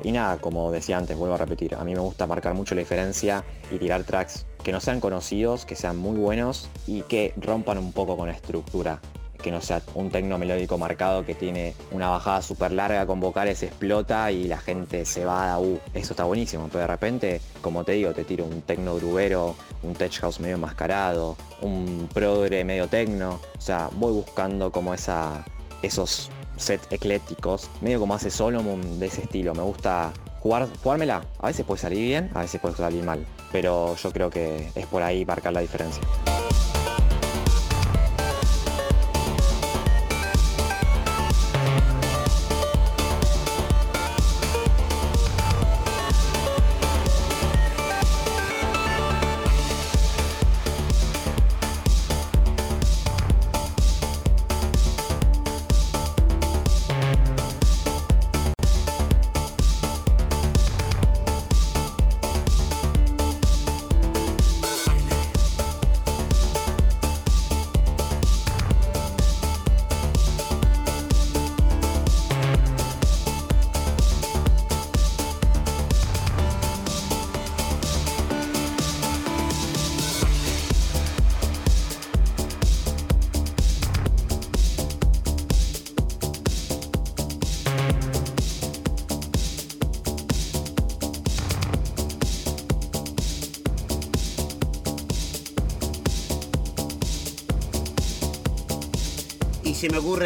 Y 0.03 0.11
nada, 0.11 0.37
como 0.37 0.71
decía 0.71 0.97
antes, 0.97 1.17
vuelvo 1.17 1.35
a 1.35 1.37
repetir, 1.37 1.75
a 1.75 1.83
mí 1.83 1.93
me 1.93 1.99
gusta 1.99 2.25
marcar 2.25 2.53
mucho 2.53 2.73
la 2.73 2.79
diferencia 2.79 3.43
y 3.69 3.77
tirar 3.77 4.03
tracks 4.03 4.45
que 4.63 4.71
no 4.71 4.79
sean 4.79 4.99
conocidos, 4.99 5.65
que 5.65 5.75
sean 5.75 5.97
muy 5.97 6.17
buenos 6.17 6.69
y 6.87 7.01
que 7.01 7.33
rompan 7.37 7.77
un 7.77 7.91
poco 7.91 8.15
con 8.15 8.27
la 8.27 8.33
estructura 8.33 8.99
que 9.41 9.51
no 9.51 9.59
sea 9.59 9.81
un 9.95 10.09
tecno 10.09 10.37
melódico 10.37 10.77
marcado 10.77 11.25
que 11.25 11.33
tiene 11.33 11.73
una 11.91 12.09
bajada 12.09 12.41
súper 12.41 12.71
larga 12.71 13.05
con 13.07 13.19
vocales, 13.19 13.63
explota 13.63 14.31
y 14.31 14.47
la 14.47 14.59
gente 14.59 15.03
se 15.03 15.25
va 15.25 15.51
a 15.51 15.59
uh, 15.59 15.79
eso 15.93 16.13
está 16.13 16.23
buenísimo, 16.23 16.67
pero 16.71 16.81
de 16.81 16.87
repente, 16.87 17.41
como 17.61 17.83
te 17.83 17.93
digo, 17.93 18.13
te 18.13 18.23
tiro 18.23 18.45
un 18.45 18.61
tecno 18.61 18.95
grubero, 18.95 19.55
un 19.83 19.93
tech 19.93 20.13
house 20.19 20.39
medio 20.39 20.55
enmascarado, 20.55 21.37
un 21.61 22.09
progre 22.13 22.63
medio 22.63 22.87
tecno, 22.87 23.39
o 23.57 23.61
sea, 23.61 23.89
voy 23.93 24.13
buscando 24.13 24.71
como 24.71 24.93
esa, 24.93 25.45
esos 25.81 26.29
sets 26.57 26.87
eclécticos, 26.91 27.69
medio 27.81 27.99
como 27.99 28.15
hace 28.15 28.29
Solomon 28.29 28.99
de 28.99 29.05
ese 29.07 29.21
estilo, 29.21 29.53
me 29.53 29.63
gusta 29.63 30.11
jugar, 30.41 30.67
jugármela, 30.83 31.23
a 31.39 31.47
veces 31.47 31.65
puede 31.65 31.81
salir 31.81 31.99
bien, 31.99 32.29
a 32.33 32.41
veces 32.41 32.59
puede 32.59 32.75
salir 32.75 33.03
mal, 33.03 33.25
pero 33.51 33.95
yo 33.95 34.11
creo 34.11 34.29
que 34.29 34.69
es 34.75 34.85
por 34.87 35.03
ahí 35.03 35.25
marcar 35.25 35.53
la 35.53 35.61
diferencia. 35.61 36.01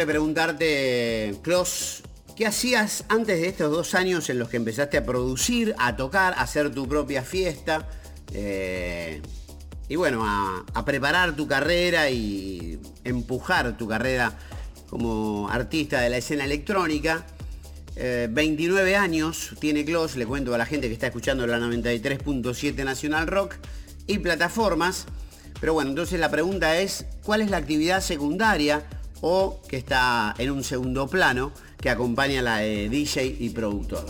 Preguntarte, 0.04 1.36
Klaus, 1.42 2.02
¿qué 2.36 2.46
hacías 2.46 3.04
antes 3.08 3.40
de 3.40 3.48
estos 3.48 3.70
dos 3.70 3.94
años 3.94 4.28
en 4.28 4.38
los 4.38 4.48
que 4.48 4.58
empezaste 4.58 4.98
a 4.98 5.04
producir, 5.06 5.74
a 5.78 5.96
tocar, 5.96 6.34
a 6.34 6.42
hacer 6.42 6.74
tu 6.74 6.86
propia 6.86 7.22
fiesta? 7.22 7.88
Eh, 8.34 9.22
y 9.88 9.96
bueno, 9.96 10.24
a, 10.26 10.84
preparar 10.84 11.36
tu 11.36 11.46
carrera 11.46 12.10
y 12.10 12.80
empujar 13.04 13.76
tu 13.76 13.86
carrera 13.86 14.32
como 14.90 15.48
artista 15.48 16.00
de 16.00 16.10
la 16.10 16.18
escena 16.18 16.44
electrónica. 16.44 17.24
29 17.96 18.90
eh, 18.90 18.96
años 18.96 19.54
tiene 19.58 19.84
Klaus, 19.84 20.16
le 20.16 20.26
cuento 20.26 20.54
a 20.54 20.58
la 20.58 20.66
gente 20.66 20.88
que 20.88 20.92
está 20.92 21.06
escuchando 21.06 21.46
la 21.46 21.58
93.7 21.58 22.84
Nacional 22.84 23.26
Rock 23.26 23.54
y 24.06 24.18
plataformas. 24.18 25.06
Pero 25.60 25.72
bueno, 25.72 25.90
entonces 25.90 26.20
la 26.20 26.30
pregunta 26.30 26.78
es, 26.78 27.06
¿cuál 27.22 27.40
es 27.40 27.50
la 27.50 27.56
actividad 27.56 28.02
secundaria 28.02 28.84
o 29.28 29.60
que 29.68 29.76
está 29.76 30.34
en 30.38 30.52
un 30.52 30.62
segundo 30.62 31.08
plano 31.08 31.50
que 31.80 31.90
acompaña 31.90 32.42
la 32.42 32.58
de 32.58 32.88
DJ 32.88 33.36
y 33.40 33.50
productor? 33.50 34.06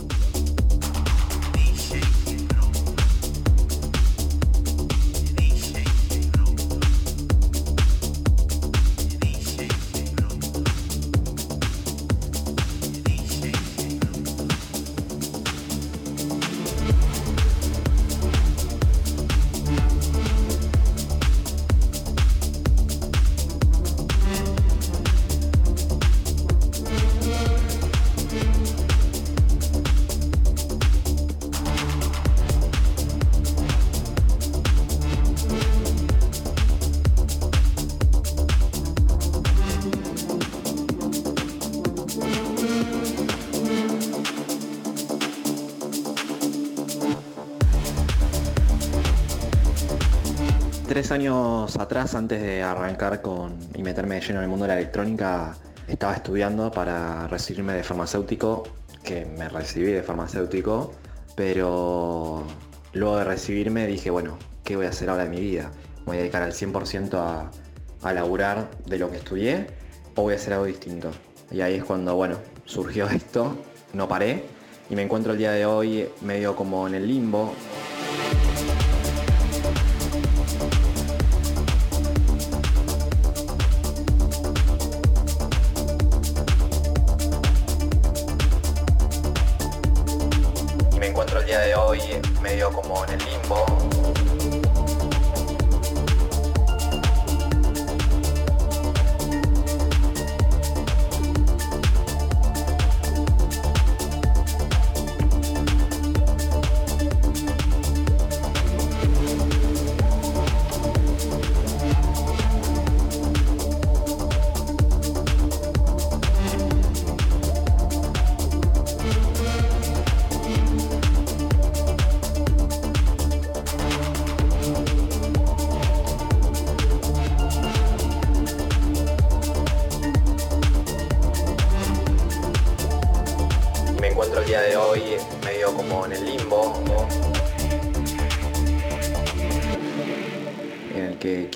Años 50.97 51.77
atrás, 51.77 52.15
antes 52.15 52.41
de 52.41 52.63
arrancar 52.63 53.21
con 53.21 53.55
y 53.75 53.83
meterme 53.83 54.15
de 54.15 54.21
lleno 54.21 54.39
en 54.39 54.43
el 54.45 54.49
mundo 54.49 54.63
de 54.63 54.69
la 54.69 54.79
electrónica, 54.79 55.55
estaba 55.87 56.15
estudiando 56.15 56.71
para 56.71 57.27
recibirme 57.27 57.73
de 57.73 57.83
farmacéutico, 57.83 58.63
que 59.03 59.23
me 59.25 59.47
recibí 59.47 59.91
de 59.91 60.01
farmacéutico, 60.01 60.95
pero 61.35 62.43
luego 62.93 63.17
de 63.17 63.23
recibirme 63.25 63.85
dije, 63.85 64.09
bueno, 64.09 64.39
¿qué 64.63 64.75
voy 64.75 64.87
a 64.87 64.89
hacer 64.89 65.11
ahora 65.11 65.25
de 65.25 65.29
mi 65.29 65.39
vida? 65.39 65.69
¿Voy 66.05 66.17
a 66.17 66.19
dedicar 66.21 66.41
al 66.41 66.53
100% 66.53 67.13
a, 67.13 67.51
a 68.01 68.13
laburar 68.13 68.67
de 68.87 68.97
lo 68.97 69.11
que 69.11 69.17
estudié 69.17 69.67
o 70.15 70.23
voy 70.23 70.33
a 70.33 70.37
hacer 70.37 70.53
algo 70.53 70.65
distinto? 70.65 71.11
Y 71.51 71.61
ahí 71.61 71.75
es 71.75 71.83
cuando, 71.83 72.15
bueno, 72.15 72.37
surgió 72.65 73.07
esto, 73.09 73.55
no 73.93 74.07
paré 74.07 74.45
y 74.89 74.95
me 74.95 75.03
encuentro 75.03 75.33
el 75.33 75.37
día 75.37 75.51
de 75.51 75.67
hoy 75.67 76.09
medio 76.21 76.55
como 76.55 76.87
en 76.87 76.95
el 76.95 77.07
limbo, 77.07 77.53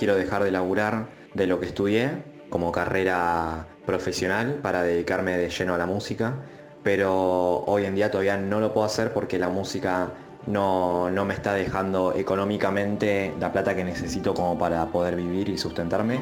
dejar 0.07 0.43
de 0.43 0.51
laburar 0.51 1.07
de 1.33 1.47
lo 1.47 1.59
que 1.59 1.67
estudié 1.67 2.23
como 2.49 2.71
carrera 2.71 3.67
profesional 3.85 4.59
para 4.61 4.83
dedicarme 4.83 5.37
de 5.37 5.49
lleno 5.49 5.73
a 5.73 5.77
la 5.77 5.85
música, 5.85 6.35
pero 6.83 7.63
hoy 7.65 7.85
en 7.85 7.95
día 7.95 8.11
todavía 8.11 8.37
no 8.37 8.59
lo 8.59 8.73
puedo 8.73 8.85
hacer 8.85 9.13
porque 9.13 9.39
la 9.39 9.49
música 9.49 10.11
no, 10.47 11.09
no, 11.09 11.25
me 11.25 11.33
está 11.33 11.53
dejando 11.53 12.13
económicamente 12.15 13.33
la 13.39 13.51
plata 13.51 13.75
que 13.75 13.83
necesito 13.83 14.33
como 14.33 14.57
para 14.57 14.85
poder 14.87 15.15
vivir 15.15 15.49
y 15.49 15.57
sustentarme. 15.57 16.19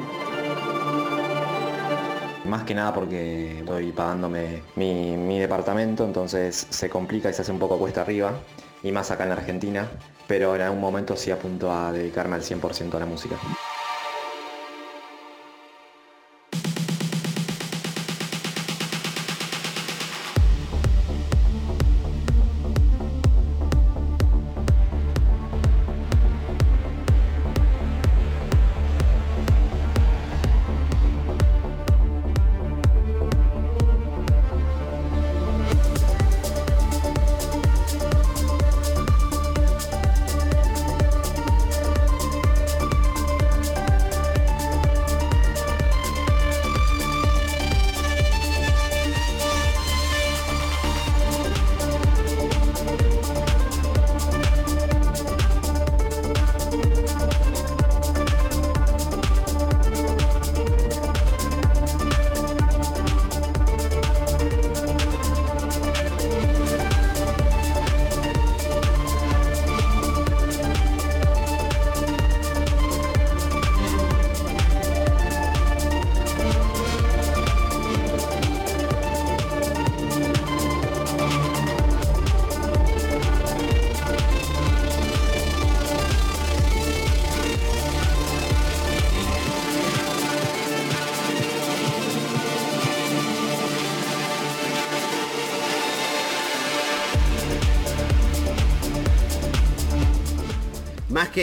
Más 2.44 2.64
que 2.64 2.74
nada 2.74 2.92
porque 2.92 3.58
estoy 3.60 3.92
pagándome 3.92 4.62
mi, 4.76 5.16
mi 5.16 5.38
departamento, 5.38 6.04
entonces 6.04 6.66
se 6.70 6.88
complica 6.88 7.30
y 7.30 7.32
se 7.32 7.42
hace 7.42 7.52
un 7.52 7.58
poco 7.58 7.78
cuesta 7.78 8.02
arriba, 8.02 8.32
y 8.82 8.92
más 8.92 9.10
acá 9.10 9.24
en 9.24 9.30
la 9.30 9.36
Argentina, 9.36 9.88
pero 10.26 10.54
en 10.56 10.62
algún 10.62 10.80
momento 10.80 11.16
sí 11.16 11.30
apunto 11.30 11.72
a 11.72 11.92
dedicarme 11.92 12.36
al 12.36 12.42
100% 12.42 12.94
a 12.94 12.98
la 12.98 13.06
música. 13.06 13.36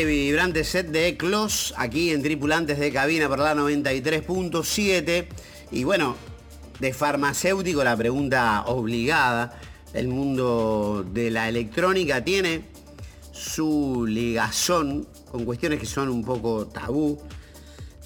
Vibrante 0.05 0.63
set 0.63 0.87
de 0.87 1.07
Eclos 1.07 1.73
aquí 1.77 2.11
en 2.11 2.21
Tripulantes 2.21 2.79
de 2.79 2.91
Cabina 2.91 3.27
por 3.27 3.39
la 3.39 3.55
93.7. 3.55 5.27
Y 5.71 5.83
bueno, 5.83 6.15
de 6.79 6.93
farmacéutico 6.93 7.83
la 7.83 7.95
pregunta 7.95 8.63
obligada. 8.67 9.59
El 9.93 10.07
mundo 10.07 11.05
de 11.11 11.31
la 11.31 11.49
electrónica 11.49 12.23
tiene 12.23 12.65
su 13.31 14.05
ligazón 14.07 15.07
con 15.31 15.45
cuestiones 15.45 15.79
que 15.79 15.85
son 15.85 16.09
un 16.09 16.23
poco 16.23 16.67
tabú. 16.67 17.19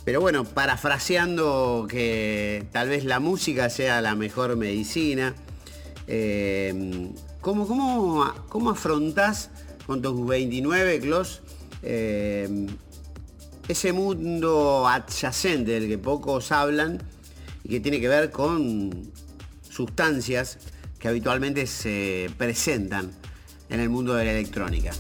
Pero 0.03 0.21
bueno, 0.21 0.45
parafraseando 0.45 1.87
que 1.89 2.65
tal 2.71 2.89
vez 2.89 3.05
la 3.05 3.19
música 3.19 3.69
sea 3.69 4.01
la 4.01 4.15
mejor 4.15 4.55
medicina, 4.55 5.35
eh, 6.07 7.11
¿cómo, 7.39 7.67
cómo, 7.67 8.33
cómo 8.49 8.71
afrontás 8.71 9.51
con 9.85 10.01
tus 10.01 10.25
29, 10.27 10.99
Clos, 10.99 11.41
eh, 11.84 12.67
ese 13.67 13.93
mundo 13.93 14.88
adyacente 14.88 15.71
del 15.71 15.88
que 15.88 15.97
pocos 15.97 16.51
hablan 16.51 17.01
y 17.63 17.69
que 17.69 17.79
tiene 17.79 17.99
que 17.99 18.07
ver 18.07 18.32
con 18.32 19.11
sustancias 19.61 20.57
que 20.99 21.07
habitualmente 21.07 21.65
se 21.67 22.29
presentan 22.38 23.11
en 23.69 23.79
el 23.79 23.89
mundo 23.89 24.13
de 24.13 24.25
la 24.25 24.32
electrónica? 24.32 24.91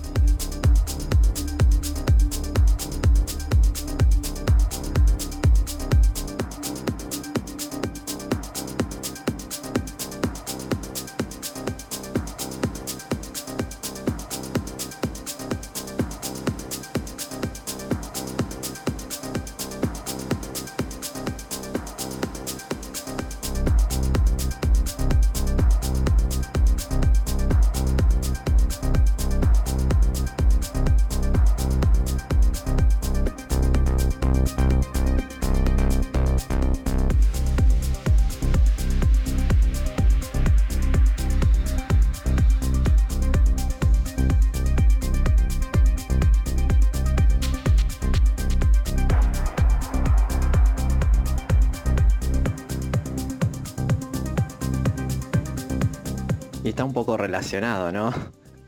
Un 56.79 56.93
poco 56.93 57.17
relacionado, 57.17 57.91
¿no? 57.91 58.13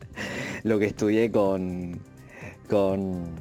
Lo 0.64 0.78
que 0.80 0.86
estudié 0.86 1.32
con, 1.32 2.00
con, 2.70 3.36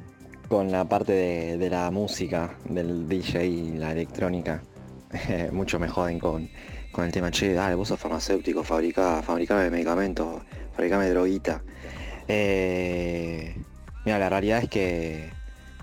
con 0.48 0.70
la 0.70 0.84
parte 0.84 1.12
de, 1.58 1.70
la 1.70 1.90
música, 1.90 2.56
del 2.68 3.08
DJ 3.08 3.46
y 3.46 3.72
la 3.72 3.92
electrónica. 3.92 4.62
Mucho 5.52 5.78
me 5.78 5.88
joden 5.88 6.18
con, 6.18 6.48
con 6.92 7.04
el 7.04 7.12
tema, 7.12 7.30
che, 7.30 7.52
dale, 7.52 7.74
vos 7.74 7.88
sos 7.88 8.00
farmacéutico, 8.00 8.62
fabrica, 8.62 9.22
fabricame 9.22 9.68
medicamentos, 9.70 10.42
fabricame 10.74 11.10
droguita. 11.10 11.62
Eh, 12.28 13.54
mira, 14.04 14.18
la 14.18 14.28
realidad 14.30 14.62
es 14.62 14.70
que, 14.70 15.30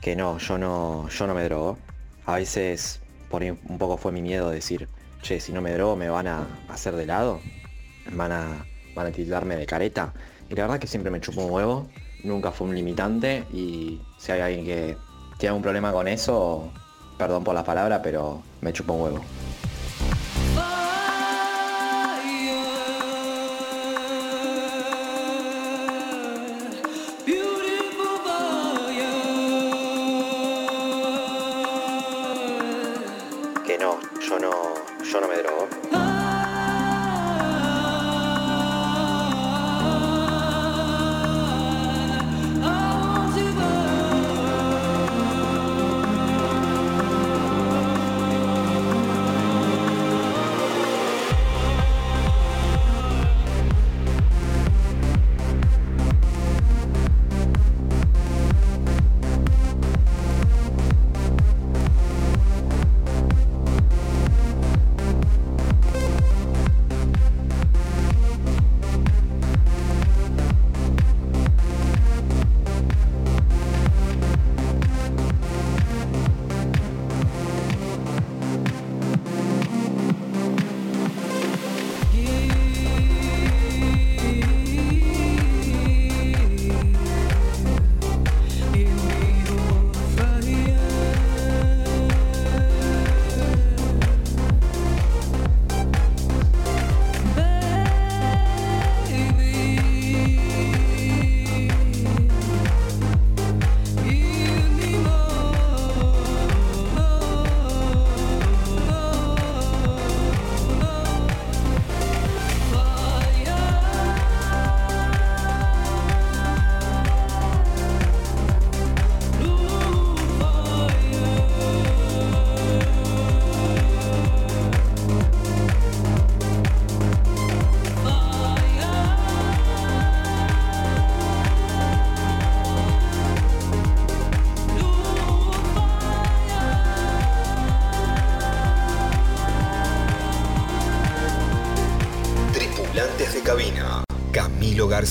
que 0.02 0.16
no, 0.16 0.38
yo 0.40 0.58
no, 0.58 1.08
yo 1.10 1.28
no 1.28 1.36
me 1.36 1.44
drogo. 1.44 1.78
A 2.26 2.36
veces 2.36 3.02
por 3.30 3.44
un 3.44 3.78
poco 3.78 3.98
fue 3.98 4.12
mi 4.12 4.22
miedo 4.22 4.50
decir, 4.50 4.88
che, 5.22 5.40
si 5.40 5.52
no 5.52 5.62
me 5.62 5.72
drogo 5.74 5.96
me 5.96 6.10
van 6.10 6.28
a 6.28 6.48
hacer 6.70 6.96
de 6.96 7.06
lado, 7.06 7.40
van 8.12 8.32
a, 8.32 8.66
van 9.00 9.08
a 9.08 9.12
tildarme 9.12 9.56
de 9.56 9.66
careta. 9.66 10.14
Y 10.50 10.56
la 10.56 10.64
verdad 10.64 10.80
que 10.80 10.88
siempre 10.88 11.12
me 11.12 11.22
chupó 11.22 11.45
un 11.45 11.52
huevo, 11.52 11.88
nunca 12.24 12.52
fue 12.52 12.68
un 12.68 12.76
limitante 12.76 13.45
y 13.54 14.00
si 14.18 14.32
hay 14.32 14.41
alguien 14.41 14.66
que 14.66 14.97
tiene 15.38 15.56
un 15.56 15.62
problema 15.62 15.91
con 15.91 16.08
eso, 16.08 16.70
perdón 17.18 17.43
por 17.43 17.56
la 17.56 17.64
palabra, 17.64 18.02
pero 18.02 18.41
me 18.62 18.74
chupó 18.74 18.93
un 18.93 19.02
huevo. 19.02 19.22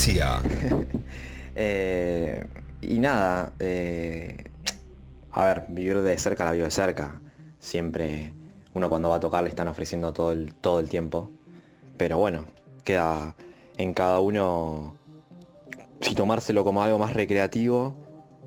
Eh, 1.60 2.46
y 2.82 3.00
nada, 3.00 3.52
eh, 3.58 4.44
a 5.32 5.44
ver, 5.44 5.64
vivir 5.70 6.00
de 6.02 6.16
cerca 6.16 6.44
la 6.44 6.52
vivo 6.52 6.66
de 6.66 6.70
cerca. 6.70 7.20
Siempre 7.58 8.32
uno 8.74 8.88
cuando 8.88 9.08
va 9.08 9.16
a 9.16 9.20
tocar 9.20 9.42
le 9.42 9.48
están 9.48 9.66
ofreciendo 9.66 10.12
todo 10.12 10.30
el, 10.30 10.54
todo 10.54 10.78
el 10.78 10.88
tiempo. 10.88 11.32
Pero 11.96 12.18
bueno, 12.18 12.44
queda 12.84 13.34
en 13.76 13.92
cada 13.92 14.20
uno 14.20 14.94
si 16.00 16.14
tomárselo 16.14 16.62
como 16.62 16.80
algo 16.80 17.00
más 17.00 17.12
recreativo, 17.12 17.96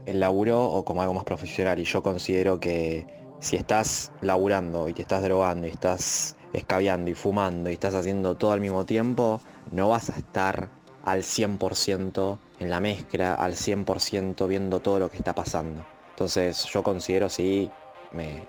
el 0.05 0.21
laburo, 0.21 0.63
o 0.63 0.85
como 0.85 1.01
algo 1.01 1.13
más 1.13 1.25
profesional. 1.25 1.79
Y 1.79 1.83
yo 1.83 2.01
considero 2.01 2.61
que 2.61 3.05
si 3.41 3.57
estás 3.57 4.13
laburando 4.21 4.87
y 4.87 4.93
te 4.93 5.01
estás 5.01 5.21
drogando 5.21 5.67
y 5.67 5.71
estás 5.71 6.37
escabeando 6.53 7.11
y 7.11 7.13
fumando 7.13 7.69
y 7.69 7.73
estás 7.73 7.93
haciendo 7.93 8.35
todo 8.37 8.53
al 8.53 8.61
mismo 8.61 8.85
tiempo, 8.85 9.41
no 9.73 9.89
vas 9.89 10.09
a 10.09 10.17
estar 10.17 10.69
al 11.03 11.23
100% 11.23 12.37
en 12.59 12.69
la 12.69 12.79
mezcla, 12.79 13.35
al 13.35 13.53
100% 13.55 14.47
viendo 14.47 14.79
todo 14.79 14.99
lo 14.99 15.09
que 15.09 15.17
está 15.17 15.33
pasando. 15.33 15.85
Entonces 16.11 16.65
yo 16.65 16.83
considero 16.83 17.29
sí, 17.29 17.69
me, 18.11 18.43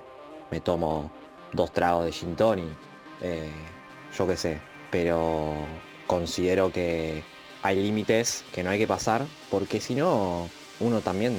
me 0.51 0.61
tomo 0.61 1.11
dos 1.53 1.73
tragos 1.73 2.05
de 2.05 2.13
gin 2.13 2.37
eh, 3.23 3.51
yo 4.17 4.27
qué 4.27 4.37
sé, 4.37 4.61
pero 4.91 5.55
considero 6.07 6.73
que 6.73 7.23
hay 7.63 7.83
límites 7.83 8.45
que 8.53 8.63
no 8.63 8.71
hay 8.71 8.79
que 8.79 8.87
pasar 8.87 9.25
porque 9.51 9.81
si 9.81 9.95
no 9.95 10.49
uno 10.81 11.01
también 11.01 11.37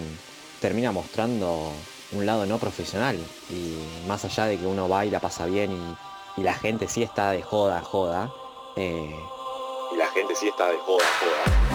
termina 0.61 0.91
mostrando 0.91 1.71
un 2.13 2.25
lado 2.25 2.45
no 2.45 2.57
profesional 2.57 3.17
y 3.49 3.75
más 4.07 4.23
allá 4.23 4.45
de 4.45 4.57
que 4.57 4.65
uno 4.65 4.87
va 4.87 5.05
y 5.05 5.09
la 5.09 5.19
pasa 5.19 5.45
bien 5.45 5.71
y, 5.71 6.41
y 6.41 6.43
la 6.43 6.53
gente 6.53 6.87
sí 6.87 7.03
está 7.03 7.31
de 7.31 7.41
joda, 7.41 7.81
joda, 7.81 8.31
eh, 8.75 9.13
y 9.93 9.97
la 9.97 10.07
gente 10.07 10.35
sí 10.35 10.47
está 10.47 10.69
de 10.69 10.77
joda, 10.79 11.05
joda. 11.19 11.72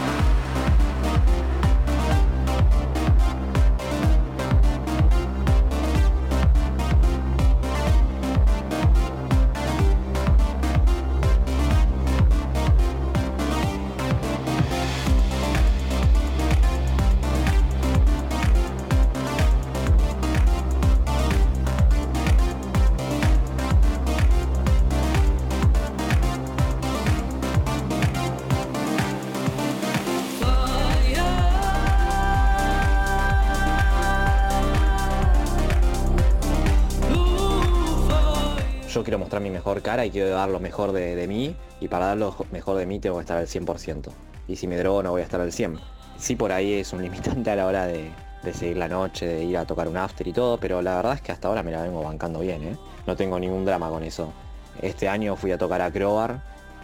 Y 40.05 40.11
quiero 40.11 40.31
dar 40.31 40.49
lo 40.49 40.61
mejor 40.61 40.93
de, 40.93 41.27
mí 41.27 41.55
y 41.81 41.89
para 41.89 42.07
dar 42.07 42.17
lo 42.17 42.35
mejor 42.53 42.77
de 42.77 42.87
mí 42.87 42.99
tengo 42.99 43.17
que 43.17 43.23
estar 43.23 43.39
al 43.39 43.47
100%. 43.47 44.11
Y 44.49 44.57
si 44.57 44.67
me 44.67 44.77
drogo 44.77 45.03
no 45.03 45.11
voy 45.11 45.21
a 45.21 45.25
estar 45.25 45.41
al 45.41 45.53
100%. 45.53 45.79
Sí 46.19 46.37
por 46.37 46.53
ahí 46.53 46.75
es 46.75 46.93
un 46.93 47.03
limitante 47.03 47.51
a 47.51 47.57
la 47.57 47.67
hora 47.67 47.87
de, 47.87 48.11
de 48.43 48.55
seguir 48.55 48.77
la 48.77 48.89
noche, 48.89 49.27
de 49.27 49.45
ir 49.45 49.59
a 49.59 49.65
tocar 49.65 49.89
un 49.89 49.97
after 49.97 50.27
y 50.27 50.33
todo, 50.33 50.59
pero 50.59 50.83
la 50.83 50.97
verdad 50.97 51.15
es 51.15 51.21
que 51.21 51.33
hasta 51.33 51.49
ahora 51.49 51.63
me 51.63 51.71
la 51.71 51.83
vengo 51.83 52.03
bancando 52.03 52.41
bien, 52.41 52.63
¿eh? 52.63 52.77
No 53.07 53.17
tengo 53.17 53.39
ningún 53.39 53.65
drama 53.65 53.89
con 53.89 54.03
eso. 54.03 54.33
Este 54.81 55.09
año 55.09 55.37
fui 55.37 55.51
a 55.53 55.59
tocar 55.59 55.83
a 55.83 55.91
Crowbar, 55.91 56.41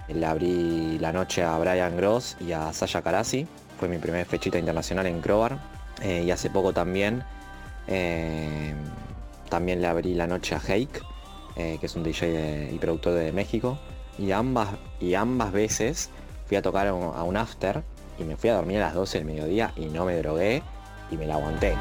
le 0.09 0.27
abrí 0.27 0.99
la 0.99 1.12
noche 1.12 1.43
a 1.43 1.57
Brian 1.59 1.97
Gross 1.97 2.37
y 2.41 2.53
a 2.53 2.73
Sasha 2.73 3.03
Karasi, 3.03 3.47
fue 3.79 3.89
mi 3.89 3.99
primera 3.99 4.25
fechita 4.25 4.59
internacional 4.59 5.07
en 5.07 5.21
Crowbar, 5.21 5.59
eh, 6.03 6.25
y 6.27 6.31
hace 6.31 6.51
poco 6.51 6.73
también, 6.73 7.23
eh, 7.87 8.75
también 9.49 9.81
le 9.81 9.87
abrí 9.87 10.15
la 10.15 10.27
noche 10.27 10.55
a 10.55 10.59
Hake, 10.59 11.01
eh, 11.57 11.78
que 11.80 11.86
es 11.86 11.94
un 11.96 12.02
DJ 12.02 12.26
de- 12.30 12.70
y 12.72 12.78
productor 12.78 13.14
de 13.14 13.32
México, 13.32 13.78
y 14.18 14.30
ambas, 14.32 14.68
y 15.00 15.14
ambas 15.14 15.52
veces 15.52 16.11
fui 16.46 16.57
a 16.57 16.62
tocar 16.62 16.92
un, 16.92 17.02
a 17.14 17.22
un 17.22 17.36
after 17.36 17.82
y 18.18 18.24
me 18.24 18.36
fui 18.36 18.50
a 18.50 18.55
dormir 18.55 18.78
a 18.78 18.86
las 18.86 18.94
12 18.94 19.18
del 19.18 19.26
mediodía 19.26 19.72
y 19.76 19.86
no 19.86 20.05
me 20.05 20.16
drogué 20.16 20.62
y 21.11 21.16
me 21.16 21.26
la 21.26 21.34
aguanté. 21.34 21.74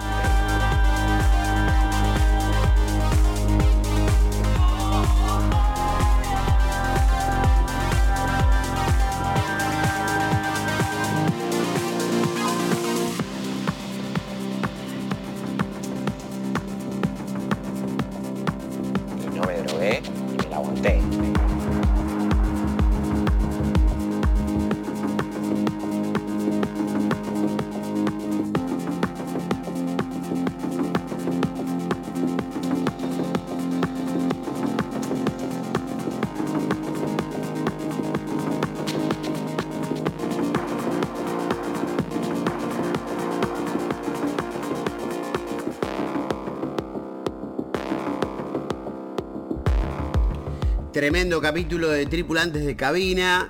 Tremendo 51.03 51.41
capítulo 51.41 51.89
de 51.89 52.05
tripulantes 52.05 52.65
de 52.65 52.77
cabina, 52.77 53.49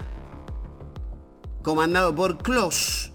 comandado 1.61 2.15
por 2.15 2.39
Klaus, 2.39 3.11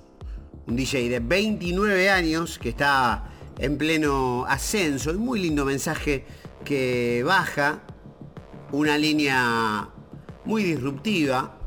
un 0.68 0.76
DJ 0.76 1.08
de 1.08 1.18
29 1.18 2.08
años 2.08 2.56
que 2.60 2.68
está 2.68 3.32
en 3.58 3.76
pleno 3.76 4.44
ascenso. 4.46 5.10
Y 5.10 5.16
muy 5.16 5.40
lindo 5.40 5.64
mensaje 5.64 6.24
que 6.64 7.24
baja 7.26 7.82
una 8.70 8.96
línea 8.96 9.88
muy 10.44 10.62
disruptiva 10.62 11.58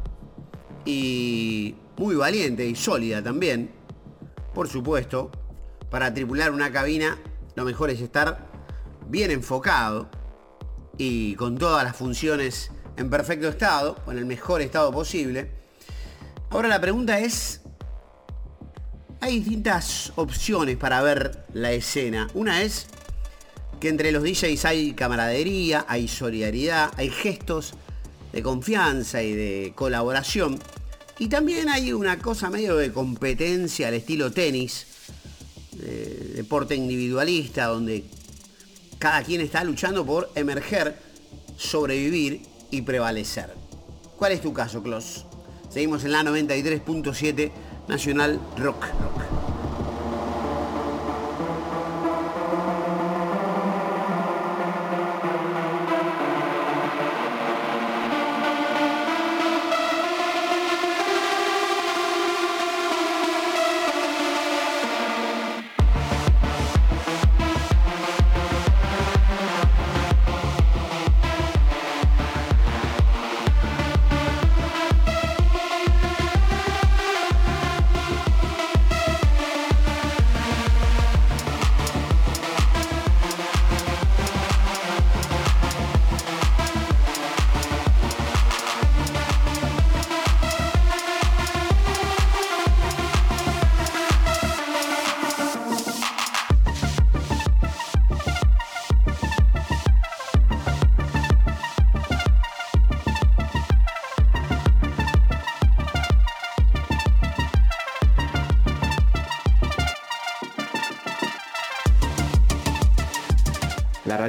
y 0.85 1.75
muy 1.97 2.15
valiente 2.15 2.65
y 2.65 2.75
sólida 2.75 3.21
también. 3.21 3.69
Por 4.53 4.69
supuesto, 4.69 5.29
para 5.89 6.13
tripular 6.13 6.53
una 6.53 6.71
cabina 6.71 7.19
lo 7.55 7.65
mejor 7.65 7.89
es 7.89 7.99
estar 7.99 8.47
bien 9.09 9.29
enfocado 9.29 10.20
y 10.97 11.35
con 11.35 11.57
todas 11.57 11.83
las 11.83 11.95
funciones 11.95 12.71
en 12.97 13.09
perfecto 13.09 13.47
estado, 13.47 13.97
en 14.07 14.17
el 14.17 14.25
mejor 14.25 14.61
estado 14.61 14.91
posible. 14.91 15.51
Ahora 16.49 16.67
la 16.67 16.81
pregunta 16.81 17.19
es, 17.19 17.61
hay 19.19 19.39
distintas 19.39 20.11
opciones 20.15 20.77
para 20.77 21.01
ver 21.01 21.45
la 21.53 21.71
escena. 21.71 22.27
Una 22.33 22.61
es 22.61 22.87
que 23.79 23.89
entre 23.89 24.11
los 24.11 24.23
DJs 24.23 24.65
hay 24.65 24.93
camaradería, 24.93 25.85
hay 25.87 26.07
solidaridad, 26.07 26.91
hay 26.97 27.09
gestos 27.09 27.73
de 28.33 28.43
confianza 28.43 29.23
y 29.23 29.33
de 29.33 29.73
colaboración. 29.75 30.59
Y 31.19 31.27
también 31.27 31.69
hay 31.69 31.93
una 31.93 32.19
cosa 32.19 32.49
medio 32.49 32.75
de 32.77 32.91
competencia 32.91 33.87
al 33.87 33.93
estilo 33.93 34.31
tenis, 34.31 34.87
deporte 36.35 36.75
individualista, 36.75 37.65
donde 37.65 38.05
cada 39.01 39.23
quien 39.23 39.41
está 39.41 39.63
luchando 39.63 40.05
por 40.05 40.29
emerger, 40.35 40.95
sobrevivir 41.57 42.43
y 42.69 42.83
prevalecer. 42.83 43.49
¿Cuál 44.15 44.33
es 44.33 44.41
tu 44.41 44.53
caso, 44.53 44.83
Klaus? 44.83 45.25
Seguimos 45.69 46.05
en 46.05 46.11
la 46.11 46.21
93.7 46.21 47.51
Nacional 47.87 48.39
Rock. 48.57 48.85
Rock. 48.85 49.50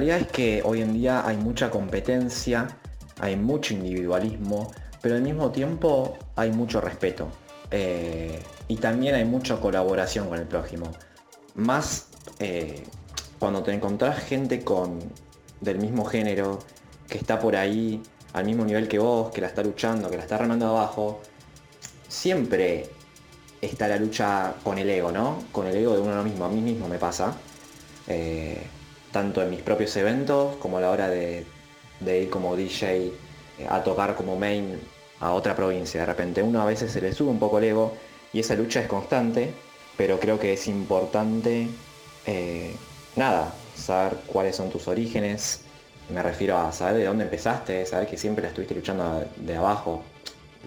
Realidad 0.03 0.29
es 0.29 0.33
que 0.33 0.63
hoy 0.65 0.83
en 0.83 0.95
día 0.95 1.25
hay 1.25 1.37
mucha 1.37 1.71
competencia, 1.71 2.67
hay 3.21 3.37
mucho 3.37 3.73
individualismo, 3.73 4.73
pero 5.01 5.15
al 5.15 5.23
mismo 5.23 5.53
tiempo 5.53 6.19
hay 6.35 6.51
mucho 6.51 6.81
respeto. 6.81 7.29
Eh, 7.71 8.43
y 8.67 8.77
también 8.77 9.15
hay 9.15 9.25
mucha 9.25 9.61
colaboración 9.61 10.29
con 10.29 10.39
el 10.39 10.47
prójimo. 10.47 10.91
Más 11.55 12.09
eh, 12.41 12.83
cuando 13.39 13.63
te 13.63 13.73
encontrás 13.73 14.19
gente 14.25 14.65
con, 14.65 14.99
del 15.61 15.79
mismo 15.79 16.05
género, 16.05 16.59
que 17.09 17.19
está 17.19 17.39
por 17.39 17.55
ahí 17.55 18.03
al 18.33 18.45
mismo 18.45 18.65
nivel 18.65 18.89
que 18.89 18.99
vos, 18.99 19.31
que 19.31 19.41
la 19.41 19.47
está 19.47 19.63
luchando, 19.63 20.11
que 20.11 20.17
la 20.17 20.23
está 20.23 20.37
remando 20.37 20.67
abajo, 20.67 21.21
siempre 22.09 22.91
está 23.61 23.87
la 23.87 23.99
lucha 23.99 24.55
con 24.65 24.79
el 24.79 24.91
ego, 24.91 25.13
¿no? 25.13 25.45
Con 25.53 25.69
el 25.69 25.77
ego 25.77 25.95
de 25.95 26.01
uno 26.01 26.25
mismo. 26.25 26.45
A 26.45 26.49
mí 26.49 26.61
mismo 26.61 26.89
me 26.89 26.99
pasa. 26.99 27.37
Eh, 28.09 28.67
tanto 29.13 29.43
en 29.43 29.51
mis 29.51 29.61
propios 29.61 29.95
eventos 29.97 30.57
como 30.57 30.79
a 30.79 30.81
la 30.81 30.91
hora 30.91 31.09
de, 31.09 31.45
ir 32.01 32.31
como 32.31 32.57
DJ 32.57 33.13
eh, 33.59 33.67
a 33.69 33.85
tocar 33.85 34.17
como 34.17 34.37
main 34.37 34.81
a 35.21 35.33
otra 35.33 35.55
provincia. 35.55 36.01
De 36.01 36.07
repente 36.07 36.43
uno 36.43 36.61
a 36.61 36.65
veces 36.65 36.91
se 36.91 37.01
le 37.01 37.13
sube 37.13 37.31
un 37.31 37.39
poco 37.39 37.59
el 37.59 37.65
ego 37.65 37.95
y 38.33 38.41
esa 38.41 38.55
lucha 38.55 38.81
es 38.81 38.89
constante, 38.89 39.53
pero 39.97 40.19
creo 40.19 40.39
que 40.41 40.55
es 40.55 40.67
importante, 40.67 41.69
eh, 42.27 42.75
nada, 43.15 43.53
saber 43.77 44.17
cuáles 44.27 44.57
son 44.57 44.71
tus 44.71 44.89
orígenes. 44.89 45.61
Me 46.09 46.23
refiero 46.23 46.59
a 46.59 46.73
saber 46.73 46.97
de 46.97 47.05
dónde 47.05 47.25
empezaste, 47.25 47.87
saber 47.87 48.09
que 48.09 48.17
siempre 48.17 48.43
la 48.43 48.49
estuviste 48.49 48.75
luchando 48.75 49.25
de 49.37 49.57
abajo, 49.57 50.03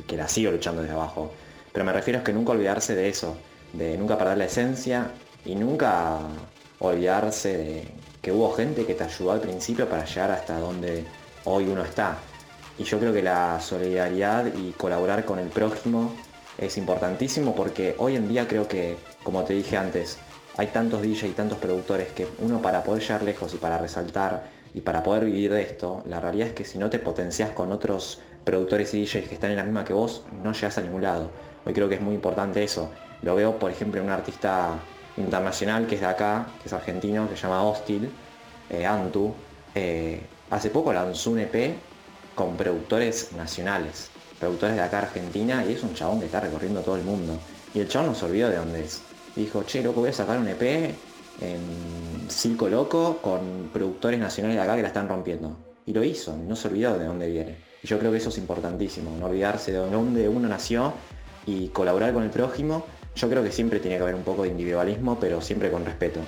que 0.08 0.16
la 0.16 0.28
sigo 0.28 0.52
luchando 0.52 0.82
desde 0.82 0.94
abajo. 0.94 1.32
Pero 1.74 1.84
me 1.84 1.92
refiero 1.92 2.20
a 2.20 2.24
que 2.24 2.32
nunca 2.32 2.54
olvidarse 2.54 2.96
de 2.96 3.10
eso, 3.10 3.36
de 3.74 3.98
nunca 3.98 4.18
perder 4.18 4.38
la 4.38 4.46
esencia 4.46 5.12
y 5.44 5.56
nunca 5.56 6.20
olvidarse 6.80 7.58
de 7.58 7.88
que 8.26 8.32
hubo 8.32 8.52
gente 8.54 8.88
que 8.88 8.96
te 8.96 9.04
ayudó 9.04 9.34
al 9.34 9.40
principio 9.40 9.88
para 9.88 10.04
llegar 10.04 10.32
hasta 10.32 10.58
donde 10.58 11.06
hoy 11.44 11.68
uno 11.68 11.84
está. 11.84 12.18
Y 12.80 12.84
yo 12.84 12.98
creo 12.98 13.14
que 13.14 13.22
la 13.22 13.60
solidaridad 13.62 14.48
y 14.48 14.72
colaborar 14.72 15.26
con 15.26 15.38
el 15.38 15.50
prójimo 15.50 16.12
es 16.58 16.76
importantísimo 16.80 17.54
porque 17.54 17.94
hoy 18.00 18.16
en 18.16 18.28
día 18.28 18.48
creo 18.48 18.68
que, 18.68 18.98
como 19.24 19.44
te 19.44 19.54
dije 19.54 19.78
antes, 19.78 20.18
hay 20.58 20.68
tantos 20.68 21.04
DJ 21.04 21.28
y 21.28 21.32
tantos 21.34 21.60
productores 21.60 22.08
que 22.14 22.28
uno 22.40 22.64
para 22.64 22.84
poder 22.84 23.04
llegar 23.04 23.22
lejos 23.22 23.54
y 23.54 23.58
para 23.58 23.78
resaltar 23.78 24.50
y 24.74 24.82
para 24.82 25.04
poder 25.04 25.26
vivir 25.26 25.54
de 25.54 25.62
esto, 25.62 26.02
la 26.08 26.20
realidad 26.20 26.48
es 26.48 26.54
que 26.56 26.66
si 26.66 26.80
no 26.80 26.90
te 26.90 26.98
potencias 26.98 27.52
con 27.52 27.72
otros 27.72 28.22
productores 28.44 28.92
y 28.96 29.06
DJs 29.06 29.28
que 29.28 29.36
están 29.36 29.52
en 29.52 29.58
la 29.58 29.64
misma 29.66 29.86
que 29.86 29.94
vos, 29.94 30.24
no 30.44 30.52
llegas 30.52 30.80
a 30.80 30.82
ningún 30.82 31.04
lado. 31.04 31.30
Hoy 31.64 31.74
creo 31.74 31.88
que 31.88 31.96
es 31.96 32.02
muy 32.02 32.16
importante 32.16 32.64
eso. 32.64 32.90
Lo 33.22 33.36
veo, 33.36 33.60
por 33.60 33.70
ejemplo, 33.70 34.02
en 34.02 34.08
un 34.08 34.14
artista 34.14 34.80
internacional 35.18 35.88
que 35.88 35.96
es 35.96 36.02
de 36.02 36.08
acá, 36.08 36.48
que 36.62 36.68
es 36.68 36.74
argentino, 36.74 37.30
que 37.30 37.36
se 37.36 37.44
llama 37.44 37.64
Hostil, 37.64 38.10
eh, 38.70 38.86
Antu. 38.86 39.34
Eh, 39.74 40.22
hace 40.50 40.70
poco 40.70 40.94
lanzó 40.94 41.32
un 41.32 41.40
EP 41.40 41.76
con 42.34 42.58
productores 42.58 43.32
nacionales, 43.34 44.10
productores 44.40 44.76
de 44.76 44.82
acá 44.82 45.00
Argentina, 45.00 45.66
y 45.66 45.74
es 45.74 45.84
un 45.84 45.94
chabón 45.94 46.20
que 46.20 46.26
está 46.26 46.40
recorriendo 46.40 46.82
todo 46.82 46.96
el 46.96 47.04
mundo. 47.04 47.38
Y 47.74 47.80
el 47.80 47.88
chabón 47.88 48.10
no 48.10 48.16
se 48.16 48.26
olvidó 48.26 48.50
de 48.50 48.58
dónde 48.58 48.84
es. 48.84 49.02
dijo, 49.36 49.64
che, 49.64 49.84
loco, 49.84 50.02
voy 50.02 50.10
a 50.10 50.14
sacar 50.14 50.38
un 50.38 50.48
EP 50.48 50.96
en 51.42 52.30
Circo 52.30 52.70
Loco 52.70 53.18
con 53.22 53.70
productores 53.74 54.20
nacionales 54.20 54.58
de 54.58 54.64
acá 54.64 54.76
que 54.76 54.82
la 54.82 54.88
están 54.90 55.10
rompiendo. 55.10 55.58
Y 55.86 55.94
lo 55.94 56.04
hizo, 56.04 56.36
no 56.36 56.56
se 56.56 56.68
olvidó 56.68 56.98
de 56.98 57.06
dónde 57.06 57.30
viene. 57.30 57.58
Y 57.84 57.88
yo 57.88 58.00
creo 58.00 58.12
que 58.12 58.18
eso 58.18 58.30
es 58.30 58.38
importantísimo, 58.38 59.16
no 59.20 59.28
olvidarse 59.28 59.72
de 59.72 59.78
dónde 59.78 60.28
uno 60.28 60.48
nació 60.48 60.94
y 61.46 61.68
colaborar 61.68 62.14
con 62.14 62.24
el 62.24 62.30
prójimo. 62.30 62.86
Yo 63.16 63.30
creo 63.30 63.44
que 63.44 63.52
siempre 63.52 63.80
tiene 63.80 63.98
que 63.98 64.04
haber 64.04 64.16
un 64.16 64.24
poco 64.24 64.44
de 64.44 64.50
individualismo, 64.50 65.18
pero 65.20 65.40
siempre 65.40 65.72
con 65.72 65.86
respeto. 65.86 66.20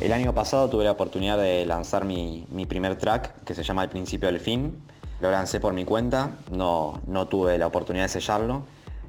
El 0.00 0.14
año 0.14 0.34
pasado 0.34 0.70
tuve 0.70 0.84
la 0.84 0.92
oportunidad 0.92 1.36
de 1.36 1.66
lanzar 1.66 2.06
mi, 2.06 2.46
primer 2.66 2.96
track 2.96 3.44
que 3.44 3.54
se 3.54 3.62
llama 3.62 3.84
El 3.84 3.90
principio 3.90 4.28
del 4.28 4.40
fin. 4.40 4.82
Lo 5.20 5.30
lancé 5.30 5.60
por 5.60 5.74
mi 5.74 5.84
cuenta, 5.84 6.38
no, 6.50 7.02
no 7.06 7.28
tuve 7.28 7.58
la 7.58 7.66
oportunidad 7.66 8.04
de 8.04 8.08
sellarlo 8.08 8.62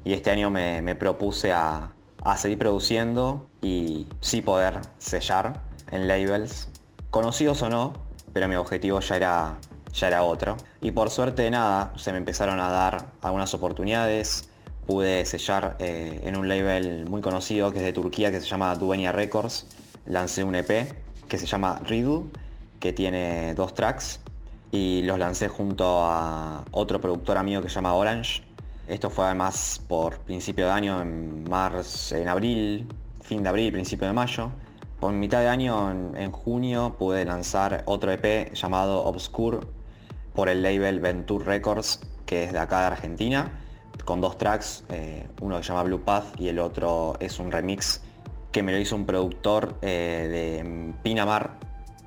y 0.04 0.12
este 0.12 0.30
año 0.30 0.50
me, 0.50 0.94
propuse 0.94 1.50
a, 1.50 1.92
seguir 2.36 2.58
produciendo 2.58 3.46
y 3.62 4.06
sí 4.20 4.42
poder 4.42 4.80
sellar 4.98 5.62
en 5.90 6.08
labels, 6.08 6.68
conocidos 7.10 7.62
o 7.62 7.70
no, 7.70 7.94
pero 8.34 8.46
mi 8.46 8.56
objetivo 8.56 9.00
ya 9.00 9.16
era, 9.16 9.56
ya 9.94 10.08
era 10.08 10.22
otro. 10.24 10.58
Y 10.82 10.90
por 10.90 11.08
suerte 11.08 11.50
nada, 11.50 11.94
se 11.96 12.12
me 12.12 12.18
empezaron 12.18 12.60
a 12.60 12.68
dar 12.68 13.06
algunas 13.22 13.54
oportunidades, 13.54 14.50
pude 14.86 15.24
sellar 15.24 15.76
eh, 15.78 16.20
en 16.24 16.36
un 16.36 16.48
label 16.50 17.06
muy 17.08 17.22
conocido 17.22 17.72
que 17.72 17.78
es 17.78 17.84
de 17.84 17.94
Turquía 17.94 18.30
que 18.30 18.40
se 18.42 18.46
llama 18.46 18.74
Duenia 18.74 19.10
Records 19.10 19.66
lancé 20.06 20.44
un 20.44 20.54
EP 20.54 20.92
que 21.28 21.38
se 21.38 21.46
llama 21.46 21.80
Riddle, 21.84 22.24
que 22.80 22.92
tiene 22.92 23.54
dos 23.54 23.74
tracks, 23.74 24.20
y 24.70 25.02
los 25.02 25.18
lancé 25.18 25.48
junto 25.48 26.04
a 26.04 26.64
otro 26.70 27.00
productor 27.00 27.36
amigo 27.36 27.62
que 27.62 27.68
se 27.68 27.76
llama 27.76 27.94
Orange. 27.94 28.42
Esto 28.88 29.10
fue 29.10 29.26
además 29.26 29.80
por 29.86 30.18
principio 30.20 30.66
de 30.66 30.72
año, 30.72 31.00
en 31.00 31.44
marzo, 31.48 32.16
en 32.16 32.28
abril, 32.28 32.88
fin 33.20 33.42
de 33.42 33.48
abril, 33.48 33.72
principio 33.72 34.06
de 34.06 34.12
mayo. 34.12 34.50
Por 34.98 35.12
mitad 35.12 35.40
de 35.40 35.48
año, 35.48 35.90
en, 35.90 36.32
junio, 36.32 36.96
pude 36.98 37.24
lanzar 37.24 37.82
otro 37.86 38.12
EP 38.12 38.54
llamado 38.54 39.04
Obscure 39.04 39.60
por 40.34 40.48
el 40.48 40.62
label 40.62 41.00
Venture 41.00 41.44
Records, 41.44 42.00
que 42.24 42.44
es 42.44 42.52
de 42.52 42.58
acá 42.58 42.80
de 42.80 42.86
Argentina, 42.86 43.60
con 44.04 44.20
dos 44.20 44.38
tracks, 44.38 44.84
eh, 44.88 45.26
uno 45.40 45.58
que 45.58 45.62
se 45.62 45.68
llama 45.68 45.82
Blue 45.82 46.02
Path 46.02 46.40
y 46.40 46.48
el 46.48 46.58
otro 46.58 47.16
es 47.20 47.38
un 47.38 47.50
remix 47.50 48.00
que 48.52 48.62
me 48.62 48.70
lo 48.70 48.78
hizo 48.78 48.94
un 48.94 49.06
productor 49.06 49.76
eh, 49.80 50.28
de 50.62 50.92
Pinamar 51.02 51.58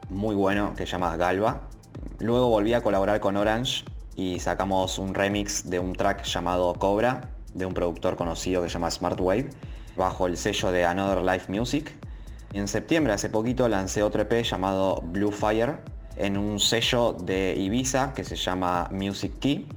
muy 0.10 0.36
bueno 0.36 0.74
que 0.76 0.86
se 0.86 0.92
llama 0.92 1.18
Galva. 1.18 1.62
Luego 2.20 2.50
volví 2.50 2.74
a 2.74 2.82
colaborar 2.82 3.20
con 3.20 3.36
Orange 3.36 3.84
y 4.16 4.40
sacamos 4.40 5.00
un 5.00 5.16
remix 5.16 5.70
de 5.70 5.80
un 5.80 5.94
track 5.94 6.24
llamado 6.24 6.74
Cobra 6.76 7.30
de 7.54 7.66
un 7.66 7.74
productor 7.74 8.16
conocido 8.16 8.62
que 8.62 8.70
se 8.70 8.74
llama 8.74 8.92
Smartwave 8.92 9.50
bajo 9.98 10.28
el 10.28 10.38
sello 10.38 10.72
de 10.72 10.86
Another 10.86 11.24
Life 11.24 11.52
Music. 11.52 11.92
En 12.54 12.68
septiembre, 12.68 13.14
hace 13.14 13.30
poquito, 13.30 13.68
lancé 13.68 14.04
otro 14.04 14.22
EP 14.22 14.44
llamado 14.44 15.02
Blue 15.04 15.32
Fire 15.32 15.78
en 16.16 16.38
un 16.38 16.60
sello 16.60 17.14
de 17.14 17.56
Ibiza 17.58 18.14
que 18.14 18.24
se 18.24 18.36
llama 18.36 18.88
Music 18.92 19.40
Key. 19.40 19.68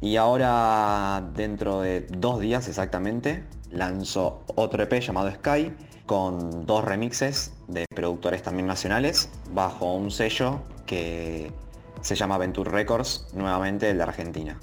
Y 0.00 0.16
ahora, 0.16 1.22
dentro 1.34 1.80
de 1.80 2.06
dos 2.10 2.40
días 2.40 2.68
exactamente, 2.68 3.44
lanzo 3.70 4.42
otro 4.54 4.82
EP 4.82 5.00
llamado 5.00 5.30
Sky 5.30 5.72
con 6.08 6.64
dos 6.64 6.84
remixes 6.84 7.52
de 7.68 7.84
productores 7.94 8.42
también 8.42 8.66
nacionales 8.66 9.28
bajo 9.52 9.92
un 9.92 10.10
sello 10.10 10.62
que 10.86 11.52
se 12.00 12.16
llama 12.16 12.38
Venture 12.38 12.70
Records, 12.70 13.28
nuevamente 13.34 13.90
el 13.90 13.98
de 13.98 14.02
Argentina. 14.02 14.58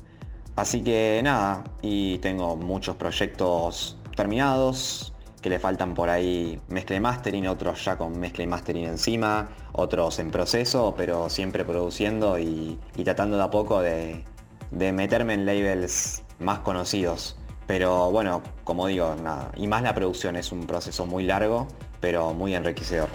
Así 0.55 0.83
que 0.83 1.21
nada, 1.23 1.63
y 1.83 2.17
tengo 2.17 2.55
muchos 2.55 2.95
proyectos 2.95 3.97
terminados, 4.15 5.13
que 5.41 5.49
le 5.51 5.59
faltan 5.59 5.93
por 5.93 6.09
ahí 6.09 6.59
mezcla 6.67 6.95
y 6.95 6.99
mastering, 6.99 7.47
otros 7.47 7.85
ya 7.85 7.95
con 7.95 8.19
mezcla 8.19 8.43
y 8.43 8.47
mastering 8.47 8.85
encima, 8.85 9.49
otros 9.73 10.17
en 10.17 10.31
proceso, 10.31 10.95
pero 10.97 11.29
siempre 11.29 11.63
produciendo 11.63 12.39
y, 12.39 12.79
tratando 13.03 13.37
de 13.37 13.43
a 13.43 13.51
poco 13.51 13.81
de 13.81 14.23
meterme 14.71 15.35
en 15.35 15.45
labels 15.45 16.23
más 16.39 16.59
conocidos. 16.59 17.37
Pero 17.67 18.11
bueno, 18.11 18.41
como 18.63 18.87
digo, 18.87 19.15
nada, 19.15 19.51
y 19.55 19.67
más 19.67 19.81
la 19.81 19.93
producción 19.95 20.35
es 20.35 20.51
un 20.51 20.67
proceso 20.67 21.05
muy 21.05 21.23
largo, 21.23 21.67
pero 21.99 22.33
muy 22.33 22.53
enriquecedor. 22.53 23.09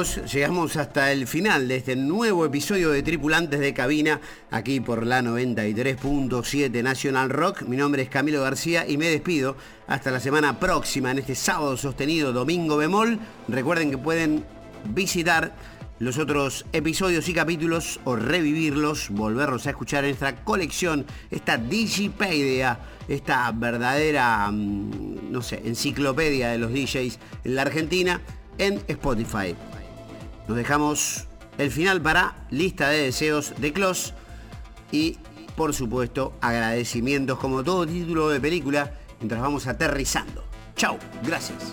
Llegamos 0.00 0.76
hasta 0.76 1.12
el 1.12 1.26
final 1.26 1.68
de 1.68 1.76
este 1.76 1.94
nuevo 1.94 2.46
episodio 2.46 2.90
de 2.90 3.02
Tripulantes 3.02 3.60
de 3.60 3.74
Cabina, 3.74 4.18
aquí 4.50 4.80
por 4.80 5.06
la 5.06 5.20
93.7 5.20 6.82
National 6.82 7.28
Rock. 7.28 7.62
Mi 7.62 7.76
nombre 7.76 8.02
es 8.02 8.08
Camilo 8.08 8.40
García 8.40 8.88
y 8.88 8.96
me 8.96 9.08
despido 9.08 9.56
hasta 9.86 10.10
la 10.10 10.18
semana 10.18 10.58
próxima, 10.58 11.10
en 11.10 11.18
este 11.18 11.34
sábado 11.34 11.76
sostenido, 11.76 12.32
domingo 12.32 12.78
bemol. 12.78 13.18
Recuerden 13.48 13.90
que 13.90 13.98
pueden 13.98 14.44
visitar 14.86 15.52
los 15.98 16.16
otros 16.16 16.64
episodios 16.72 17.28
y 17.28 17.34
capítulos 17.34 18.00
o 18.04 18.16
revivirlos, 18.16 19.10
volverlos 19.10 19.66
a 19.66 19.70
escuchar 19.70 20.04
en 20.04 20.12
nuestra 20.12 20.36
colección, 20.44 21.04
esta 21.30 21.58
Digipedia, 21.58 22.78
esta 23.06 23.52
verdadera, 23.52 24.50
mm, 24.50 25.30
no 25.30 25.42
sé, 25.42 25.60
enciclopedia 25.64 26.48
de 26.48 26.58
los 26.58 26.72
DJs 26.72 27.18
en 27.44 27.54
la 27.54 27.62
Argentina 27.62 28.20
en 28.56 28.80
Spotify. 28.88 29.54
Nos 30.50 30.56
dejamos 30.56 31.26
el 31.58 31.70
final 31.70 32.02
para 32.02 32.34
lista 32.50 32.88
de 32.88 33.04
deseos 33.04 33.52
de 33.58 33.72
Clos 33.72 34.14
y 34.90 35.16
por 35.54 35.72
supuesto 35.72 36.32
agradecimientos 36.40 37.38
como 37.38 37.62
todo 37.62 37.86
título 37.86 38.30
de 38.30 38.40
película 38.40 38.92
mientras 39.20 39.40
vamos 39.40 39.68
aterrizando. 39.68 40.44
Chao, 40.74 40.98
gracias. 41.22 41.70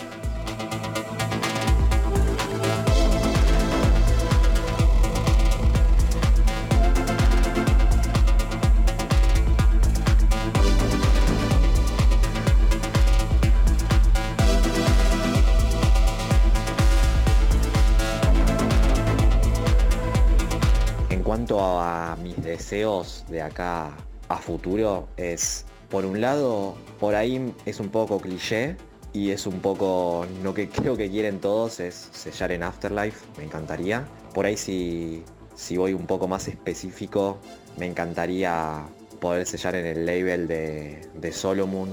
A 21.55 22.17
mis 22.21 22.35
deseos 22.43 23.23
de 23.29 23.41
acá 23.41 23.95
a 24.27 24.37
futuro 24.37 25.07
es, 25.15 25.65
por 25.89 26.05
un 26.05 26.19
lado, 26.19 26.75
por 26.99 27.15
ahí 27.15 27.53
es 27.65 27.79
un 27.79 27.89
poco 27.89 28.19
cliché 28.19 28.75
y 29.13 29.31
es 29.31 29.47
un 29.47 29.61
poco 29.61 30.25
lo 30.43 30.53
que 30.53 30.69
creo 30.77 30.97
que 30.97 31.09
quieren 31.09 31.39
todos 31.39 31.79
es 31.79 32.09
sellar 32.11 32.51
en 32.51 32.63
Afterlife, 32.63 33.25
me 33.37 33.45
encantaría. 33.45 34.05
Por 34.33 34.45
ahí 34.45 34.57
si, 34.57 35.23
si 35.55 35.77
voy 35.77 35.93
un 35.93 36.05
poco 36.05 36.27
más 36.27 36.47
específico, 36.47 37.37
me 37.77 37.85
encantaría 37.85 38.85
poder 39.21 39.45
sellar 39.45 39.75
en 39.75 39.85
el 39.85 40.05
label 40.05 40.47
de, 40.47 41.01
de 41.15 41.31
Solomon. 41.31 41.89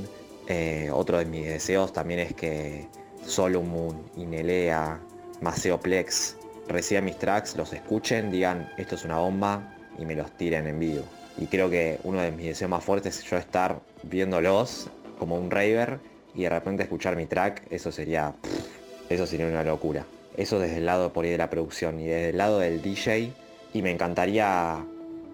Eh, 0.48 0.90
otro 0.92 1.18
de 1.18 1.24
mis 1.26 1.46
deseos 1.46 1.92
también 1.92 2.20
es 2.20 2.34
que 2.34 2.88
Solomon, 3.24 4.02
Inelea, 4.16 5.00
Maceoplex 5.40 6.36
reciban 6.68 7.04
mis 7.04 7.18
tracks, 7.18 7.56
los 7.56 7.72
escuchen, 7.72 8.30
digan 8.30 8.70
esto 8.76 8.94
es 8.94 9.04
una 9.04 9.18
bomba 9.18 9.74
y 9.98 10.04
me 10.04 10.14
los 10.14 10.30
tiren 10.36 10.66
en 10.66 10.78
vivo. 10.78 11.04
Y 11.36 11.46
creo 11.46 11.68
que 11.68 11.98
uno 12.04 12.20
de 12.20 12.30
mis 12.30 12.46
deseos 12.46 12.70
más 12.70 12.84
fuertes 12.84 13.18
es 13.18 13.24
yo 13.24 13.36
estar 13.36 13.80
viéndolos 14.02 14.88
como 15.18 15.36
un 15.36 15.50
raver 15.50 15.98
y 16.34 16.42
de 16.42 16.48
repente 16.48 16.82
escuchar 16.82 17.16
mi 17.16 17.26
track, 17.26 17.62
eso 17.70 17.90
sería, 17.92 18.34
eso 19.08 19.26
sería 19.26 19.46
una 19.46 19.64
locura. 19.64 20.04
Eso 20.36 20.58
desde 20.58 20.78
el 20.78 20.86
lado 20.86 21.12
por 21.12 21.24
ahí 21.24 21.30
de 21.30 21.38
la 21.38 21.50
producción 21.50 22.00
y 22.00 22.06
desde 22.06 22.30
el 22.30 22.38
lado 22.38 22.58
del 22.58 22.82
DJ 22.82 23.32
y 23.72 23.82
me 23.82 23.90
encantaría 23.90 24.84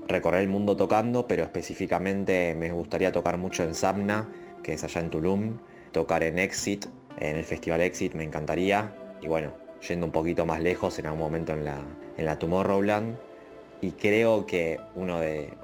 recorrer 0.08 0.42
el 0.42 0.48
mundo 0.48 0.76
tocando, 0.76 1.26
pero 1.26 1.42
específicamente 1.42 2.54
me 2.54 2.72
gustaría 2.72 3.12
tocar 3.12 3.38
mucho 3.38 3.62
en 3.62 3.74
Samna, 3.74 4.28
que 4.62 4.74
es 4.74 4.84
allá 4.84 5.00
en 5.00 5.10
Tulum, 5.10 5.58
tocar 5.92 6.22
en 6.22 6.38
Exit, 6.38 6.86
en 7.18 7.36
el 7.36 7.44
Festival 7.44 7.80
Exit 7.80 8.14
me 8.14 8.24
encantaría 8.24 8.94
y 9.22 9.28
bueno, 9.28 9.52
yendo 9.86 10.06
un 10.06 10.12
poquito 10.12 10.46
más 10.46 10.60
lejos 10.60 10.98
en 10.98 11.06
algún 11.06 11.20
momento 11.20 11.52
en 11.52 11.64
la, 11.64 11.80
en 12.16 12.26
la 12.26 12.38
Tomorrowland. 12.38 13.16
Y 13.80 13.92
creo 13.92 14.46
que 14.46 14.78
uno 14.94 15.20
de, 15.20 15.54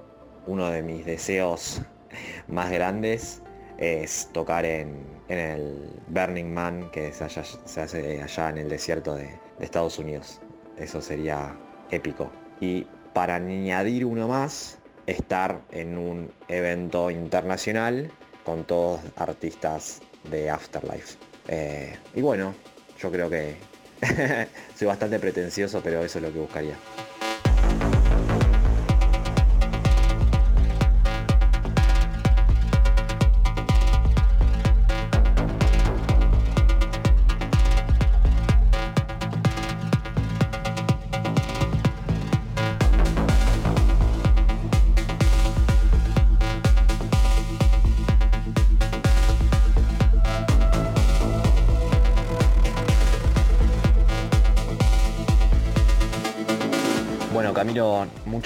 uno 0.46 0.70
de 0.70 0.82
mis 0.82 1.04
deseos 1.04 1.82
más 2.48 2.70
grandes 2.70 3.42
es 3.78 4.30
tocar 4.32 4.64
en, 4.64 5.16
el 5.28 5.90
Burning 6.06 6.54
Man 6.54 6.88
que 6.92 7.12
se, 7.12 7.24
hace 7.24 8.22
allá 8.22 8.50
en 8.50 8.58
el 8.58 8.68
desierto 8.68 9.14
de, 9.14 9.24
de 9.58 9.64
Estados 9.64 9.98
Unidos. 9.98 10.40
Eso 10.78 11.00
sería 11.00 11.56
épico. 11.90 12.30
Y 12.60 12.86
para 13.12 13.36
añadir 13.36 14.04
uno 14.04 14.28
más, 14.28 14.78
estar 15.06 15.60
en 15.70 15.98
un 15.98 16.30
evento 16.48 17.10
internacional 17.10 18.10
con 18.44 18.64
todos 18.64 19.00
artistas 19.16 20.00
de 20.30 20.50
Afterlife. 20.50 21.18
Eh, 21.48 21.96
y 22.14 22.20
bueno, 22.20 22.54
yo 22.98 23.10
creo 23.10 23.30
que 23.30 23.56
Soy 24.78 24.86
bastante 24.86 25.18
pretencioso, 25.18 25.80
pero 25.82 26.04
eso 26.04 26.18
es 26.18 26.24
lo 26.24 26.32
que 26.32 26.38
buscaría. 26.38 26.76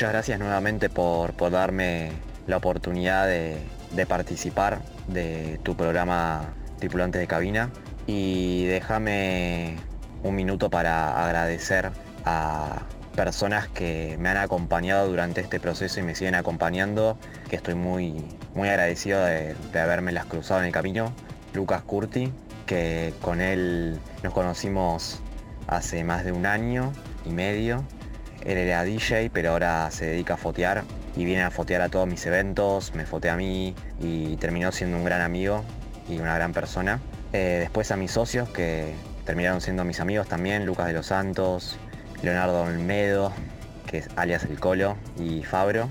Muchas 0.01 0.13
gracias 0.13 0.39
nuevamente 0.39 0.89
por, 0.89 1.35
darme 1.51 2.13
la 2.47 2.57
oportunidad 2.57 3.27
de, 3.27 3.61
participar 4.09 4.81
de 5.09 5.61
tu 5.63 5.77
programa 5.77 6.55
Tripulantes 6.79 7.21
de 7.21 7.27
Cabina 7.27 7.69
y 8.07 8.65
déjame 8.65 9.77
un 10.23 10.35
minuto 10.37 10.71
para 10.71 11.23
agradecer 11.27 11.91
a 12.25 12.81
personas 13.15 13.69
que 13.69 14.17
me 14.19 14.31
han 14.31 14.39
acompañado 14.39 15.07
durante 15.07 15.43
este 15.43 15.61
proceso 15.61 16.01
y 16.01 16.03
me 16.03 16.15
siguen 16.15 16.35
acompañando, 16.35 17.19
que 17.51 17.57
estoy 17.57 17.75
muy, 17.75 18.25
muy 18.55 18.71
agradecido 18.71 19.23
de, 19.23 19.55
de 19.71 20.13
las 20.13 20.25
cruzado 20.25 20.61
en 20.61 20.67
el 20.69 20.73
camino. 20.73 21.13
Lucas 21.53 21.83
Curti, 21.83 22.33
que 22.65 23.13
con 23.21 23.43
él 23.43 24.01
nos 24.23 24.33
conocimos 24.33 25.21
hace 25.67 26.05
más 26.05 26.25
de 26.25 26.33
un 26.33 26.47
año 26.47 26.91
y 27.27 27.33
medio 27.33 27.85
él 28.45 28.59
era 28.59 28.85
DJ, 28.85 29.31
pero 29.31 29.53
ahora 29.53 29.91
se 29.91 30.07
dedica 30.07 30.35
a 30.35 30.37
fotear 30.37 30.85
y 31.17 31.25
viene 31.25 31.43
a 31.43 31.51
fotear 31.51 31.83
a 31.83 31.89
todos 31.89 32.07
mis 32.07 32.25
eventos, 32.27 32.95
me 32.95 33.05
fotea 33.05 33.35
a 33.35 33.37
mí 33.37 33.75
y 34.01 34.37
terminó 34.37 34.73
siendo 34.73 34.97
un 34.97 35.05
gran 35.05 35.21
amigo 35.21 35.65
y 36.09 36.19
una 36.19 36.35
gran 36.35 36.53
persona. 36.53 37.01
Eh, 37.33 37.59
después 37.61 37.91
a 37.91 37.97
mis 37.97 38.13
socios 38.13 38.49
que 38.49 38.95
terminaron 39.25 39.61
siendo 39.61 39.85
mis 39.85 40.01
amigos 40.01 40.29
también, 40.29 40.67
Lucas 40.67 40.87
de 40.87 40.93
los 40.93 41.07
Santos, 41.07 41.77
Leonardo 42.23 42.63
Olmedo, 42.63 43.33
que 43.87 43.99
es 43.99 44.09
alias 44.17 44.45
El 44.45 44.59
Colo, 44.59 44.97
y 45.19 45.43
Fabro, 45.43 45.89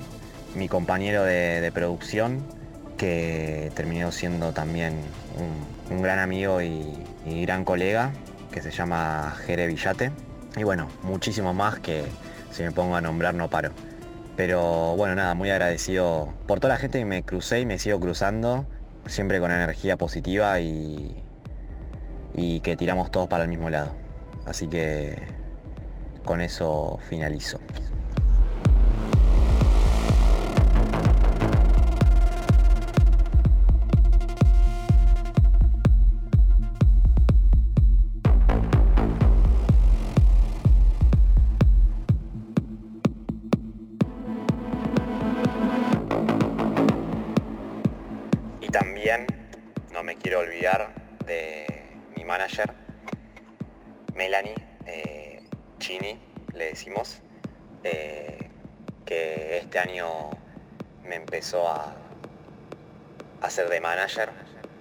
mi 0.56 0.68
compañero 0.68 1.24
de, 1.24 1.72
producción, 1.74 2.44
que 2.98 3.72
terminó 3.76 4.12
siendo 4.12 4.52
también 4.52 4.96
un, 5.90 6.02
gran 6.02 6.20
amigo 6.20 6.62
y, 6.62 6.94
gran 7.26 7.64
colega, 7.64 8.12
que 8.52 8.62
se 8.62 8.72
llama 8.72 9.36
Jere 9.46 9.68
Villate. 9.68 10.12
Y 10.58 10.64
bueno, 10.64 10.88
muchísimo 11.04 11.54
más 11.54 11.80
que, 11.80 12.04
si 12.52 12.64
me 12.64 12.72
pongo 12.72 12.96
a 12.96 13.02
nombrar 13.02 13.34
no 13.34 13.50
paro. 13.50 13.72
Pero 14.36 14.96
bueno, 14.96 15.16
nada, 15.16 15.34
muy 15.34 15.50
agradecido 15.50 16.34
por 16.48 16.60
toda 16.60 16.74
la 16.76 16.80
gente 16.80 17.00
que 17.00 17.06
me 17.06 17.24
crucé 17.24 17.60
y 17.60 17.66
me 17.66 17.78
sigo 17.78 18.00
cruzando, 18.00 18.66
siempre 19.06 19.40
con 19.40 19.52
energía 19.52 19.98
positiva 19.98 20.60
y, 20.62 21.22
y 22.34 22.62
que 22.62 22.78
tiramos 22.78 23.12
todos 23.12 23.28
para 23.28 23.44
el 23.44 23.50
mismo 23.50 23.70
lado. 23.70 23.92
Así 24.46 24.68
que 24.68 25.22
con 26.24 26.42
eso 26.42 27.00
finalizo. 27.10 27.60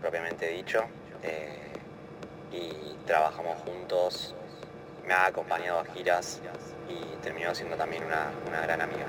Propiamente 0.01 0.49
dicho, 0.49 0.85
eh, 1.23 1.73
y 2.53 2.97
trabajamos 3.07 3.59
juntos, 3.63 4.35
me 5.07 5.15
ha 5.15 5.27
acompañado 5.27 5.81
a 5.81 5.85
giras 5.87 6.41
y 6.89 7.17
terminó 7.23 7.55
siendo 7.55 7.77
también 7.77 8.05
una 8.05 8.61
gran 8.63 8.81
amiga. 8.81 9.07